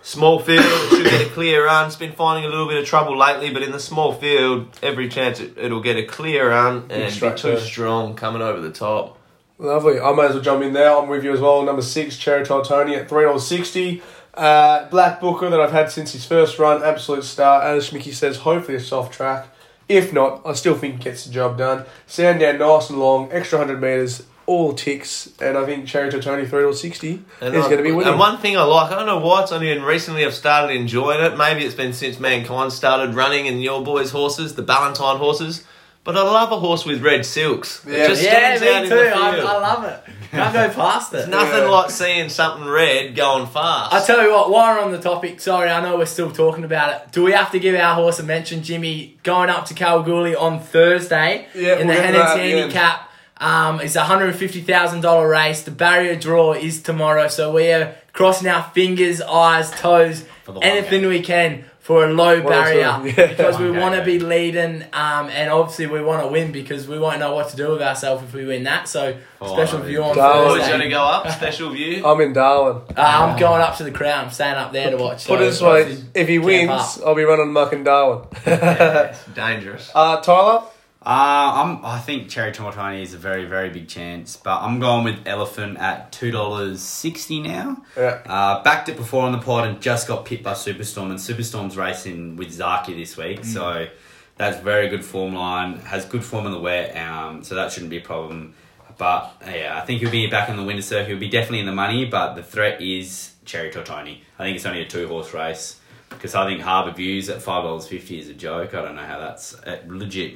[0.00, 1.86] Small field should get a clear run.
[1.86, 5.08] It's been finding a little bit of trouble lately, but in the small field, every
[5.08, 7.60] chance it, it'll get a clear run and be straight too too.
[7.60, 9.18] strong coming over the top.
[9.58, 10.00] Lovely.
[10.00, 10.90] I might as well jump in there.
[10.96, 11.62] I'm with you as well.
[11.62, 14.02] Number six, Cherry Tony at three dollars sixty.
[14.34, 17.62] Uh, Black Booker that I've had since his first run, absolute star.
[17.62, 19.46] As Schmicky says, hopefully a soft track.
[19.92, 21.84] If not, I still think he gets the job done.
[22.06, 26.64] Sandown nice and long, extra hundred meters, all ticks, and I think Cherry Tony three
[26.64, 28.12] or sixty And is going to be winning.
[28.12, 30.74] And one thing I like, I don't know why it's only been recently I've started
[30.74, 31.36] enjoying it.
[31.36, 35.64] Maybe it's been since mankind started running and your boys' horses, the Ballantine horses.
[36.04, 37.84] But I love a horse with red silks.
[37.86, 37.94] Yeah.
[38.04, 38.96] It just Yeah, stands out me in too.
[38.96, 39.46] the I, field.
[39.46, 40.00] I love it.
[40.32, 41.28] Can't go past it.
[41.28, 41.68] Nothing Yeah.
[41.68, 43.92] like seeing something red going fast.
[43.92, 46.64] I tell you what, while we're on the topic, sorry, I know we're still talking
[46.64, 47.12] about it.
[47.12, 49.16] Do we have to give our horse a mention, Jimmy?
[49.22, 52.42] Going up to Kalgoorlie on Thursday Yeah, in the we'll get to that at the
[52.42, 52.58] end.
[52.72, 53.08] Handicap.
[53.38, 55.62] Um, it's a hundred and fifty thousand dollar race.
[55.62, 60.62] The barrier draw is tomorrow, so we are crossing our fingers, eyes, toes, the one
[60.62, 65.28] anything we can for a low One barrier because we want to be leading, um,
[65.30, 68.22] and obviously we want to win because we won't know what to do with ourselves
[68.22, 68.86] if we win that.
[68.88, 69.84] So Oh, special no.
[69.86, 70.44] view on Darwin.
[70.48, 70.68] Boys Thursday.
[70.70, 72.02] going to go up, special view.
[72.06, 72.82] I'm in Darwin.
[72.96, 74.24] Uh, I'm going up to the crowd.
[74.26, 75.26] I'm staying up there to watch.
[75.26, 76.98] Put so it this way, if he wins, up.
[77.04, 78.28] I'll be running muck in Darwin.
[78.46, 79.90] It's dangerous.
[79.94, 80.62] uh, Tyler?
[81.04, 85.02] Uh, I'm, I think Cherry Tortoni is a very, very big chance, but I'm going
[85.02, 87.82] with Elephant at two dollars sixty now.
[87.96, 88.22] Yeah.
[88.24, 91.76] Uh, backed it before on the pod and just got pipped by Superstorm, and Superstorm's
[91.76, 93.88] racing with Zaaki this week, so
[94.36, 95.78] that's very good form line.
[95.80, 98.54] Has good form in the wet, um, so that shouldn't be a problem.
[98.96, 101.08] But yeah, I think he'll be back in the winter circuit.
[101.08, 104.18] He'll be definitely in the money, but the threat is Cherry Tortoni.
[104.38, 107.64] I think it's only a two horse race because I think Harbour Views at five
[107.64, 108.72] dollars fifty is a joke.
[108.72, 110.34] I don't know how that's uh, legit.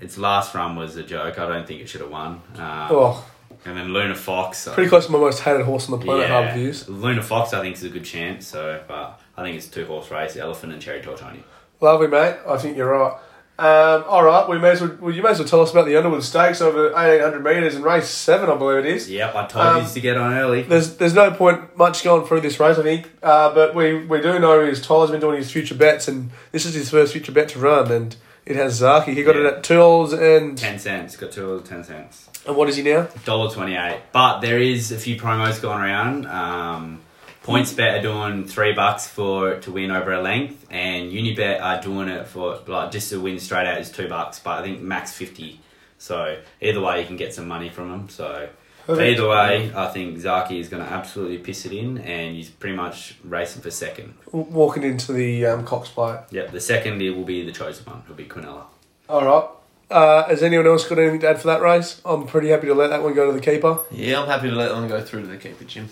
[0.00, 1.38] Its last run was a joke.
[1.38, 2.40] I don't think it should have won.
[2.56, 3.24] Um, Oh,
[3.64, 4.68] And then Luna Fox.
[4.72, 6.88] pretty close to my most hated horse on the planet, yeah, Views.
[6.88, 8.46] Luna Fox, I think, is a good chance.
[8.46, 11.40] So, but I think it's a two horse race: Elephant and Cherry Tortoni.
[11.80, 12.36] Lovely, mate.
[12.46, 13.18] I think you're right.
[13.60, 15.86] Um, all right, we may as well, well, you may as well tell us about
[15.86, 19.10] the Underwood Stakes over 1800 metres in race seven, I believe it is.
[19.10, 20.62] Yep, I told Um, you to get on early.
[20.62, 23.10] There's there's no point much going through this race, I think.
[23.20, 26.66] Uh, but we, we do know is Tyler's been doing his future bets, and this
[26.66, 28.14] is his first future bet to run, and
[28.48, 29.12] It has Zaaki.
[29.12, 31.16] He got it at two dollars and Ten cents.
[31.16, 32.30] Got two dollars ten cents.
[32.46, 33.06] and what is he now?
[33.26, 34.00] Dollar twenty eight.
[34.10, 36.26] But there is a few promos going around.
[36.26, 37.02] Um,
[37.44, 42.08] PointsBet are doing three bucks for to win over a length, and Unibet are doing
[42.08, 45.12] it for like just to win straight out is two bucks, but I think max
[45.12, 45.60] fifty.
[45.98, 48.08] So either way, you can get some money from them.
[48.08, 48.48] So
[48.96, 52.48] but either way, I think Zaaki is going to absolutely piss it in, and he's
[52.50, 54.14] pretty much racing for second.
[54.26, 56.20] W- Walking into the um, Cox Plate.
[56.30, 58.02] Yep, the second it will be the chosen one.
[58.04, 58.64] It'll be Quinella.
[59.08, 59.48] All right.
[59.90, 62.00] Uh, has anyone else got anything to add for that race?
[62.04, 63.78] I'm pretty happy to let that one go to the keeper.
[63.90, 65.88] Yeah, I'm happy to let them go through to the keeper, Jim.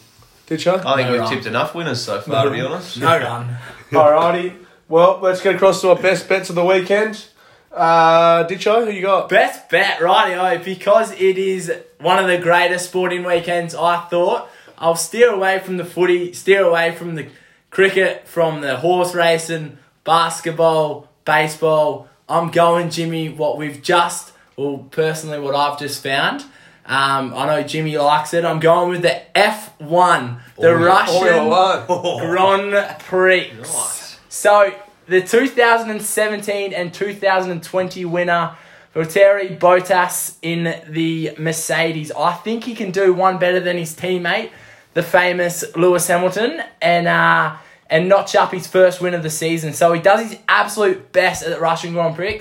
[0.46, 0.72] Did you?
[0.72, 1.30] I think No we've run.
[1.32, 2.98] tipped enough winners so far, to be honest.
[3.00, 3.56] No run.
[3.90, 4.54] Alrighty.
[4.88, 7.24] Well, let's get across to our best bets of the weekend.
[7.72, 9.28] Uh, Ditcho, who you got?
[9.28, 14.96] Best bet, rightio, because it is one of the greatest sporting weekends, I thought I'll
[14.96, 17.28] steer away from the footy, steer away from the
[17.70, 22.08] cricket, from the horse racing, basketball, baseball.
[22.28, 26.42] I'm going, Jimmy, what we've just, well, personally, what I've just found.
[26.88, 28.44] Um, I know Jimmy likes it.
[28.44, 32.26] I'm going with the F1, the Russian Formula One.
[32.26, 33.52] Grand Prix.
[33.58, 34.18] Nice.
[34.28, 34.72] So
[35.08, 38.56] the 2017 and 2020 winner,
[38.96, 42.10] Valtteri Bottas in the Mercedes.
[42.12, 44.50] I think he can do one better than his teammate,
[44.94, 47.56] the famous Lewis Hamilton, and uh,
[47.90, 49.74] and notch up his first win of the season.
[49.74, 52.40] So he does his absolute best at the Russian Grand Prix.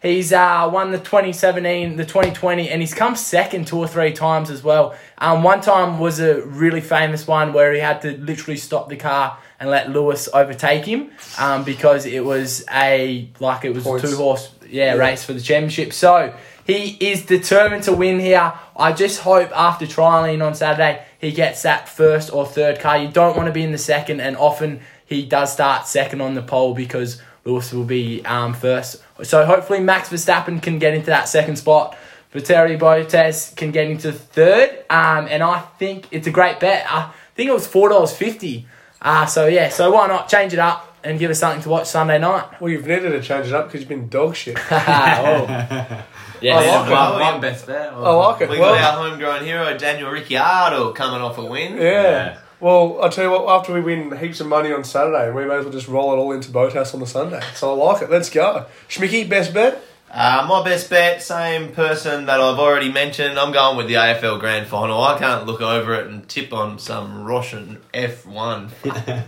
[0.00, 4.48] He's uh, won the 2017, the 2020, and he's come second two or three times
[4.50, 4.94] as well.
[5.18, 8.96] Um, one time was a really famous one where he had to literally stop the
[8.96, 14.04] car and let Lewis overtake him um, because it was a like it was Points.
[14.04, 15.92] a two horse yeah, race for the championship.
[15.92, 16.34] So
[16.66, 18.52] he is determined to win here.
[18.76, 22.98] I just hope after trialing on Saturday he gets that first or third car.
[22.98, 26.34] You don't want to be in the second, and often he does start second on
[26.34, 29.02] the pole because Lewis will be um, first.
[29.22, 31.96] So hopefully Max Verstappen can get into that second spot.
[32.34, 36.84] Valtteri Bottas can get into third, um, and I think it's a great bet.
[36.88, 38.66] I think it was four dollars fifty.
[39.00, 41.86] Uh, so yeah, so why not change it up and give us something to watch
[41.86, 42.60] Sunday night?
[42.60, 44.58] Well, you've needed to change it up because you've been dog shit.
[44.70, 46.04] oh.
[46.42, 46.92] Yeah, I like it.
[46.92, 47.94] One, one best bet.
[47.94, 48.50] I like it.
[48.50, 51.76] We Well, got our homegrown hero, Daniel Ricciardo, coming off a win.
[51.78, 51.82] yeah.
[51.82, 52.38] Yeah.
[52.60, 55.54] Well, I'll tell you what, after we win heaps of money on Saturday, we may
[55.56, 57.40] as well just roll it all into Bottas on the Sunday.
[57.54, 58.10] So I like it.
[58.10, 58.66] Let's go.
[58.88, 59.82] Schmicky, best bet?
[60.10, 63.38] Uh, my best bet, same person that I've already mentioned.
[63.38, 65.02] I'm going with the AFL Grand Final.
[65.02, 68.70] I can't look over it and tip on some Russian F1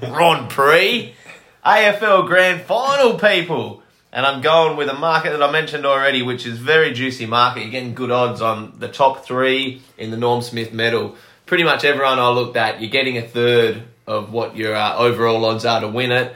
[0.13, 1.15] Grand Prix.
[1.69, 3.83] AFL Grand Final, people.
[4.11, 7.61] And I'm going with a market that I mentioned already, which is very juicy market.
[7.61, 11.15] You're getting good odds on the top three in the Norm Smith medal.
[11.45, 15.45] Pretty much everyone I looked at, you're getting a third of what your uh, overall
[15.45, 16.35] odds are to win it.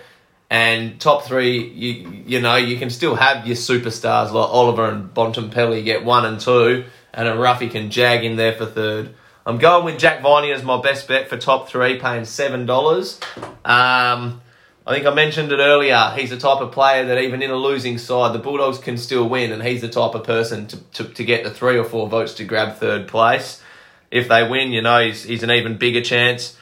[0.50, 5.14] And top three, you you know, you can still have your superstars like Oliver and
[5.14, 9.14] Bontempelli get one and two, and a Ruffy can jag in there for third.
[9.46, 13.18] I'm going with Jack Viney as my best bet for top three, paying seven dollars.
[13.64, 14.42] Um,
[14.84, 16.12] I think I mentioned it earlier.
[16.16, 19.28] He's the type of player that even in a losing side, the Bulldogs can still
[19.28, 22.08] win, and he's the type of person to, to, to get the three or four
[22.08, 23.62] votes to grab third place.
[24.10, 26.56] If they win, you know, he's, he's an even bigger chance.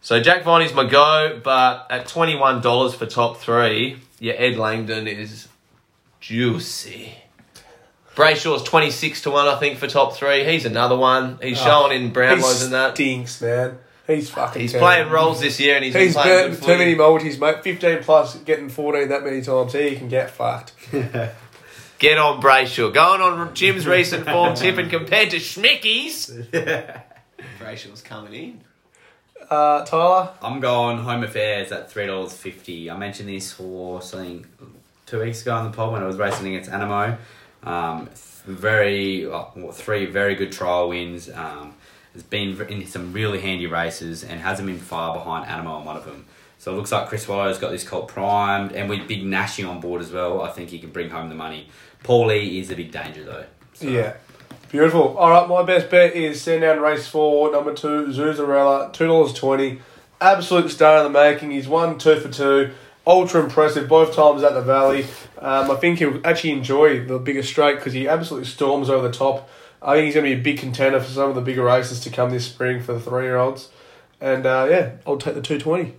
[0.00, 4.56] So Jack Viney's my go, but at twenty one dollars for top three, your Ed
[4.56, 5.46] Langdon is
[6.20, 7.14] juicy.
[8.16, 10.44] Brayshaw's twenty six to one, I think, for top three.
[10.44, 11.38] He's another one.
[11.40, 12.94] He's oh, showing in He Brownlows and that.
[12.94, 13.78] stinks, man.
[14.06, 14.88] He's fucking He's terrible.
[14.88, 17.62] playing roles this year, and he's, He's been playing burnt good too many multis, mate.
[17.62, 19.72] 15 plus, getting 14 that many times.
[19.72, 20.72] He can get fucked.
[21.98, 22.92] Get on Brayshaw.
[22.92, 26.30] Going on Jim's recent form tip and compared to Schmicky's.
[27.60, 28.60] Brayshaw's coming in.
[29.48, 30.30] Uh, Tyler?
[30.42, 32.90] I'm going Home Affairs at three dollars fifty.
[32.90, 34.44] I mentioned this for something
[35.06, 37.18] two weeks ago on the pod when I was racing against Anamoe.
[37.62, 38.08] Um,
[38.46, 41.30] very well, three very good trial wins.
[41.30, 41.74] Um,
[42.14, 45.96] has been in some really handy races and hasn't been far behind Anamoe on one
[45.96, 46.26] of them.
[46.58, 49.80] So it looks like Chris Waller's got this colt primed, and with Big Nashy on
[49.80, 51.68] board as well, I think he can bring home the money.
[52.04, 53.44] Paulie is a big danger though.
[53.74, 54.14] So, Yeah.
[54.70, 55.18] Beautiful.
[55.18, 59.80] All right, my best bet is send down race four, number two, Zuzarella, $2.20.
[60.18, 61.50] Absolute star in the making.
[61.50, 62.70] He's won two for two.
[63.06, 65.04] Ultra impressive both times at the Valley.
[65.38, 69.14] Um, I think he'll actually enjoy the bigger straight because he absolutely storms over the
[69.14, 69.50] top.
[69.84, 72.00] I think he's going to be a big contender for some of the bigger races
[72.00, 73.70] to come this spring for the three year olds.
[74.20, 75.94] And uh, yeah, I'll take the 220.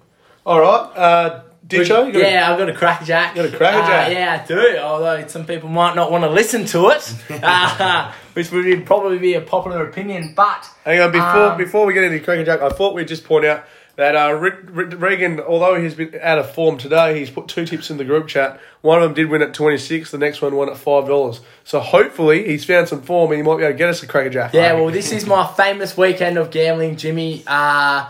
[0.46, 2.08] All right, uh, Ditcho?
[2.08, 3.36] You got yeah, I've got a crackerjack.
[3.36, 4.08] You got a crackerjack?
[4.08, 4.78] Uh, yeah, I do.
[4.78, 9.34] Although some people might not want to listen to it, uh, which would probably be
[9.36, 10.34] a popular opinion.
[10.36, 13.24] But Hang on, before Um, before we get into Cracker Jack, I thought we'd just
[13.24, 13.64] point out
[13.96, 17.66] that uh, Rick, Rick, Regan, although he's been out of form today, he's put two
[17.66, 18.60] tips in the group chat.
[18.82, 20.12] One of them did win at twenty six.
[20.12, 21.42] The next one won at five dollars.
[21.64, 24.08] So hopefully he's found some form and he might be able to get us a
[24.08, 24.54] Cracker Jack.
[24.54, 27.44] yeah, well, this is my famous weekend of gambling, Jimmy.
[27.46, 28.10] Uh,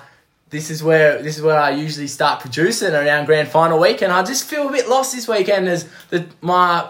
[0.50, 4.14] this is where this is where I usually start producing around grand final week, and
[4.14, 6.88] I just feel a bit lost this weekend as the my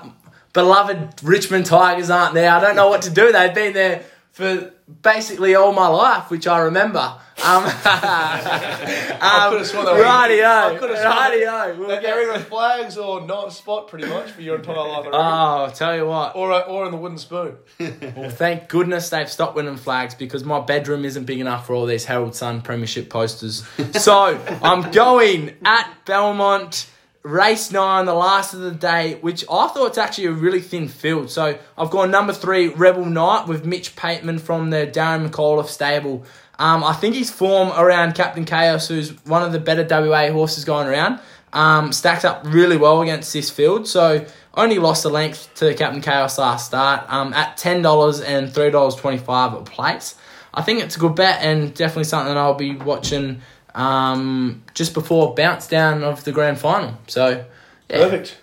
[0.51, 2.51] beloved Richmond Tigers aren't there.
[2.51, 3.31] I don't know what to do.
[3.31, 7.15] They've been there for basically all my life, which I remember.
[7.43, 7.71] Um, um,
[9.51, 11.77] could've sworn they were- rightio, I could've sworn rightio.
[11.77, 15.05] We'll get- either flags or not spot pretty much for your entire life.
[15.11, 16.35] Oh, I'll tell you what.
[16.35, 17.57] or, uh, or in the wooden spoon.
[18.15, 21.85] Well, thank goodness they've stopped winning flags because my bedroom isn't big enough for all
[21.85, 23.65] these Herald Sun Premiership posters.
[23.93, 26.87] So I'm going at Belmont,
[27.23, 30.87] race nine, the last of the day, which I thought it's actually a really thin
[30.87, 31.31] field.
[31.31, 36.25] So I've gone number three, Rebel Knight, with Mitch Pateman from the Darren McAuliffe stable.
[36.59, 40.65] Um, I think his form around Captain Chaos, who's one of the better WA horses
[40.65, 41.19] going around,
[41.51, 43.87] um, stacked up really well against this field.
[43.87, 48.53] So only lost a length to Captain Chaos last start um, at ten dollars and
[48.53, 50.15] three dollars twenty five a place.
[50.53, 53.41] I think it's a good bet and definitely something I'll be watching
[53.75, 56.97] um, just before bounce down of the grand final.
[57.07, 57.45] So
[57.89, 57.97] yeah.
[57.97, 58.37] Perfect.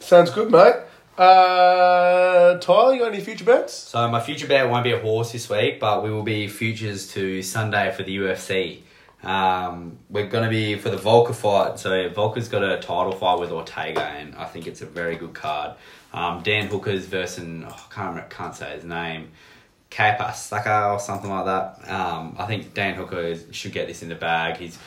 [0.00, 0.74] Sounds good, mate.
[1.18, 3.72] Uh, Tyler, you got any future bets?
[3.72, 7.10] So my future bet won't be a horse this week, but we will be futures
[7.12, 8.80] to Sunday for the UFC.
[9.22, 11.78] Um, we're going to be for the Volker fight.
[11.78, 15.32] So Volker's got a title fight with Ortega, and I think it's a very good
[15.32, 15.76] card.
[16.12, 19.30] Um, Dan Hooker's versus oh, I can't can't say his name,
[19.90, 21.90] Kapasaka or something like that.
[21.90, 24.56] Um, I think Dan Hooker is, should get this in the bag.
[24.58, 24.78] He's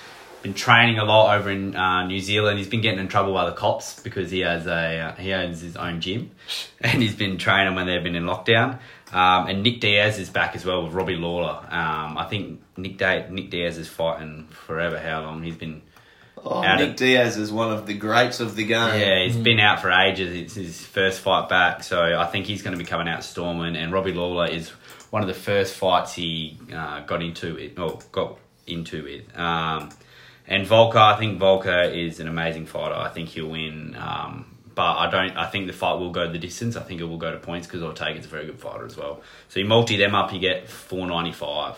[0.43, 2.57] been training a lot over in uh, New Zealand.
[2.57, 5.61] He's been getting in trouble by the cops because he has a uh, he owns
[5.61, 6.31] his own gym,
[6.81, 8.79] and he's been training when they've been in lockdown.
[9.11, 11.57] Um, and Nick Diaz is back as well with Robbie Lawler.
[11.69, 14.99] Um, I think Nick da- Nick Diaz is fighting forever.
[14.99, 15.81] How long he's been?
[16.41, 18.99] Oh, Out Nick of- Diaz is one of the greats of the game.
[18.99, 20.33] Yeah, he's been out for ages.
[20.35, 23.75] It's his first fight back, so I think he's going to be coming out storming.
[23.75, 24.71] And Robbie Lawler is
[25.09, 28.37] one of the first fights he uh, got into it, or got
[28.67, 29.37] into with.
[29.37, 29.89] Um,
[30.47, 32.95] and Volker, I think Volker is an amazing fighter.
[32.95, 33.95] I think he'll win.
[33.99, 35.35] Um, but I don't.
[35.37, 36.75] I think the fight will go the distance.
[36.75, 39.21] I think it will go to points because Ortega's a very good fighter as well.
[39.49, 41.75] So you multi them up, you get four ninety five.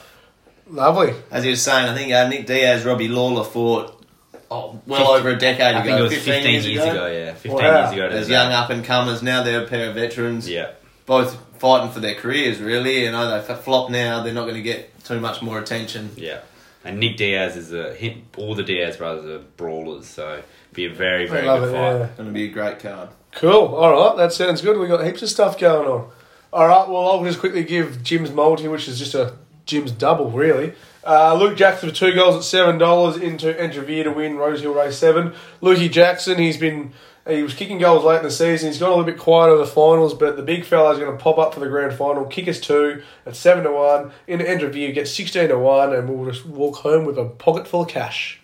[0.68, 1.14] Lovely.
[1.32, 4.06] As you were saying, I think uh, Nick Diaz, Robbie Lawler fought
[4.50, 5.84] oh, well over a decade I ago.
[5.84, 7.08] think it was 15, fifteen years, ago.
[7.08, 7.82] Yeah, fifteen Wow.
[7.82, 8.08] years ago.
[8.10, 8.56] to There's young day.
[8.56, 9.44] up and comers now.
[9.44, 10.48] They're a pair of veterans.
[10.48, 10.72] Yeah.
[11.06, 13.04] Both fighting for their careers, really.
[13.04, 14.24] You know, they flop now.
[14.24, 16.12] They're not going to get too much more attention.
[16.16, 16.42] Yeah.
[16.84, 18.18] And Nick Diaz is a hit.
[18.38, 20.42] All the Diaz brothers are brawlers, so
[20.74, 21.98] be a very very good it, fight.
[22.00, 22.10] yeah.
[22.18, 23.10] Going to be a great card.
[23.34, 23.76] Cool.
[23.76, 24.78] All right, that sounds good.
[24.80, 26.10] We got heaps of stuff going on.
[26.52, 26.90] All right.
[26.90, 29.36] Well, I'll just quickly give Jim's multi, which is just a
[29.66, 30.74] Jim's double, really.
[31.04, 34.98] Uh, Luke Jackson for two goals at seven dollars into Entravere to win Rosehill Race
[34.98, 35.34] Seven.
[35.62, 36.94] Lukey Jackson, he's been
[37.28, 38.70] he was kicking goals late in the season.
[38.70, 41.24] He's got a little bit quiet in the finals, but the big fella's going to
[41.24, 42.26] pop up for the grand final.
[42.26, 46.32] Kick us two at seven to one into Entravere, get sixteen to one, and we'll
[46.32, 48.40] just walk home with a pocket full of cash.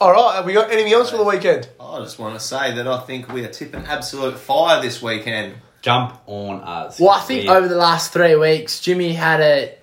[0.00, 0.36] All right.
[0.36, 1.68] Have we got anything else for the weekend?
[1.80, 5.54] I just want to say that I think we are tipping absolute fire this weekend.
[5.82, 6.98] Jump on us.
[6.98, 9.74] Well, I think We- over the last three weeks, Jimmy had a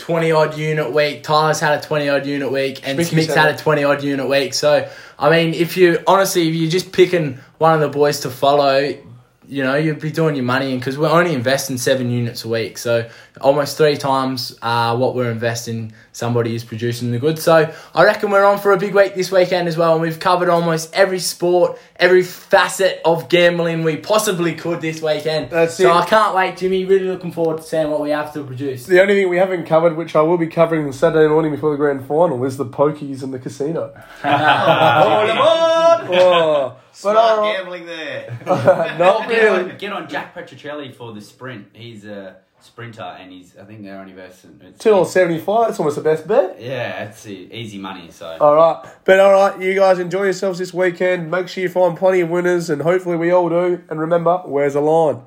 [0.00, 3.56] 20 odd unit week, Tyler's had a 20 odd unit week, and Smith's, had a
[3.56, 4.54] 20 odd unit week.
[4.54, 4.88] So,
[5.18, 8.78] I mean, if you honestly, if you're just picking one of the boys to follow,
[9.46, 12.48] you know, you'd be doing your money in because we're only investing seven units a
[12.48, 12.78] week.
[12.78, 13.08] So,
[13.40, 17.42] almost three times uh, what we're investing, somebody is producing the goods.
[17.42, 19.92] So, I reckon we're on for a big week this weekend as well.
[19.92, 25.50] And we've covered almost every sport, every facet of gambling we possibly could this weekend.
[25.50, 25.94] That's so, it.
[25.94, 26.84] I can't wait, Jimmy.
[26.84, 28.86] Really looking forward to seeing what we have to produce.
[28.86, 31.70] The only thing we haven't covered, which I will be covering on Saturday morning before
[31.70, 33.92] the grand final, is the pokies and the casino.
[36.12, 37.56] oh, but Smart all right.
[37.56, 38.38] gambling there.
[38.46, 39.70] not Get really.
[39.72, 41.68] on, get on Jack Petricelli for the sprint.
[41.72, 45.68] He's a sprinter, and he's I think they're only versus Two or seventy-five.
[45.68, 46.60] That's almost the best bet.
[46.60, 48.10] Yeah, it's easy money.
[48.10, 51.30] So All right, but all right, you guys enjoy yourselves this weekend.
[51.30, 53.82] Make sure you find plenty of winners, and hopefully we all do.
[53.88, 55.22] And remember, where's the line?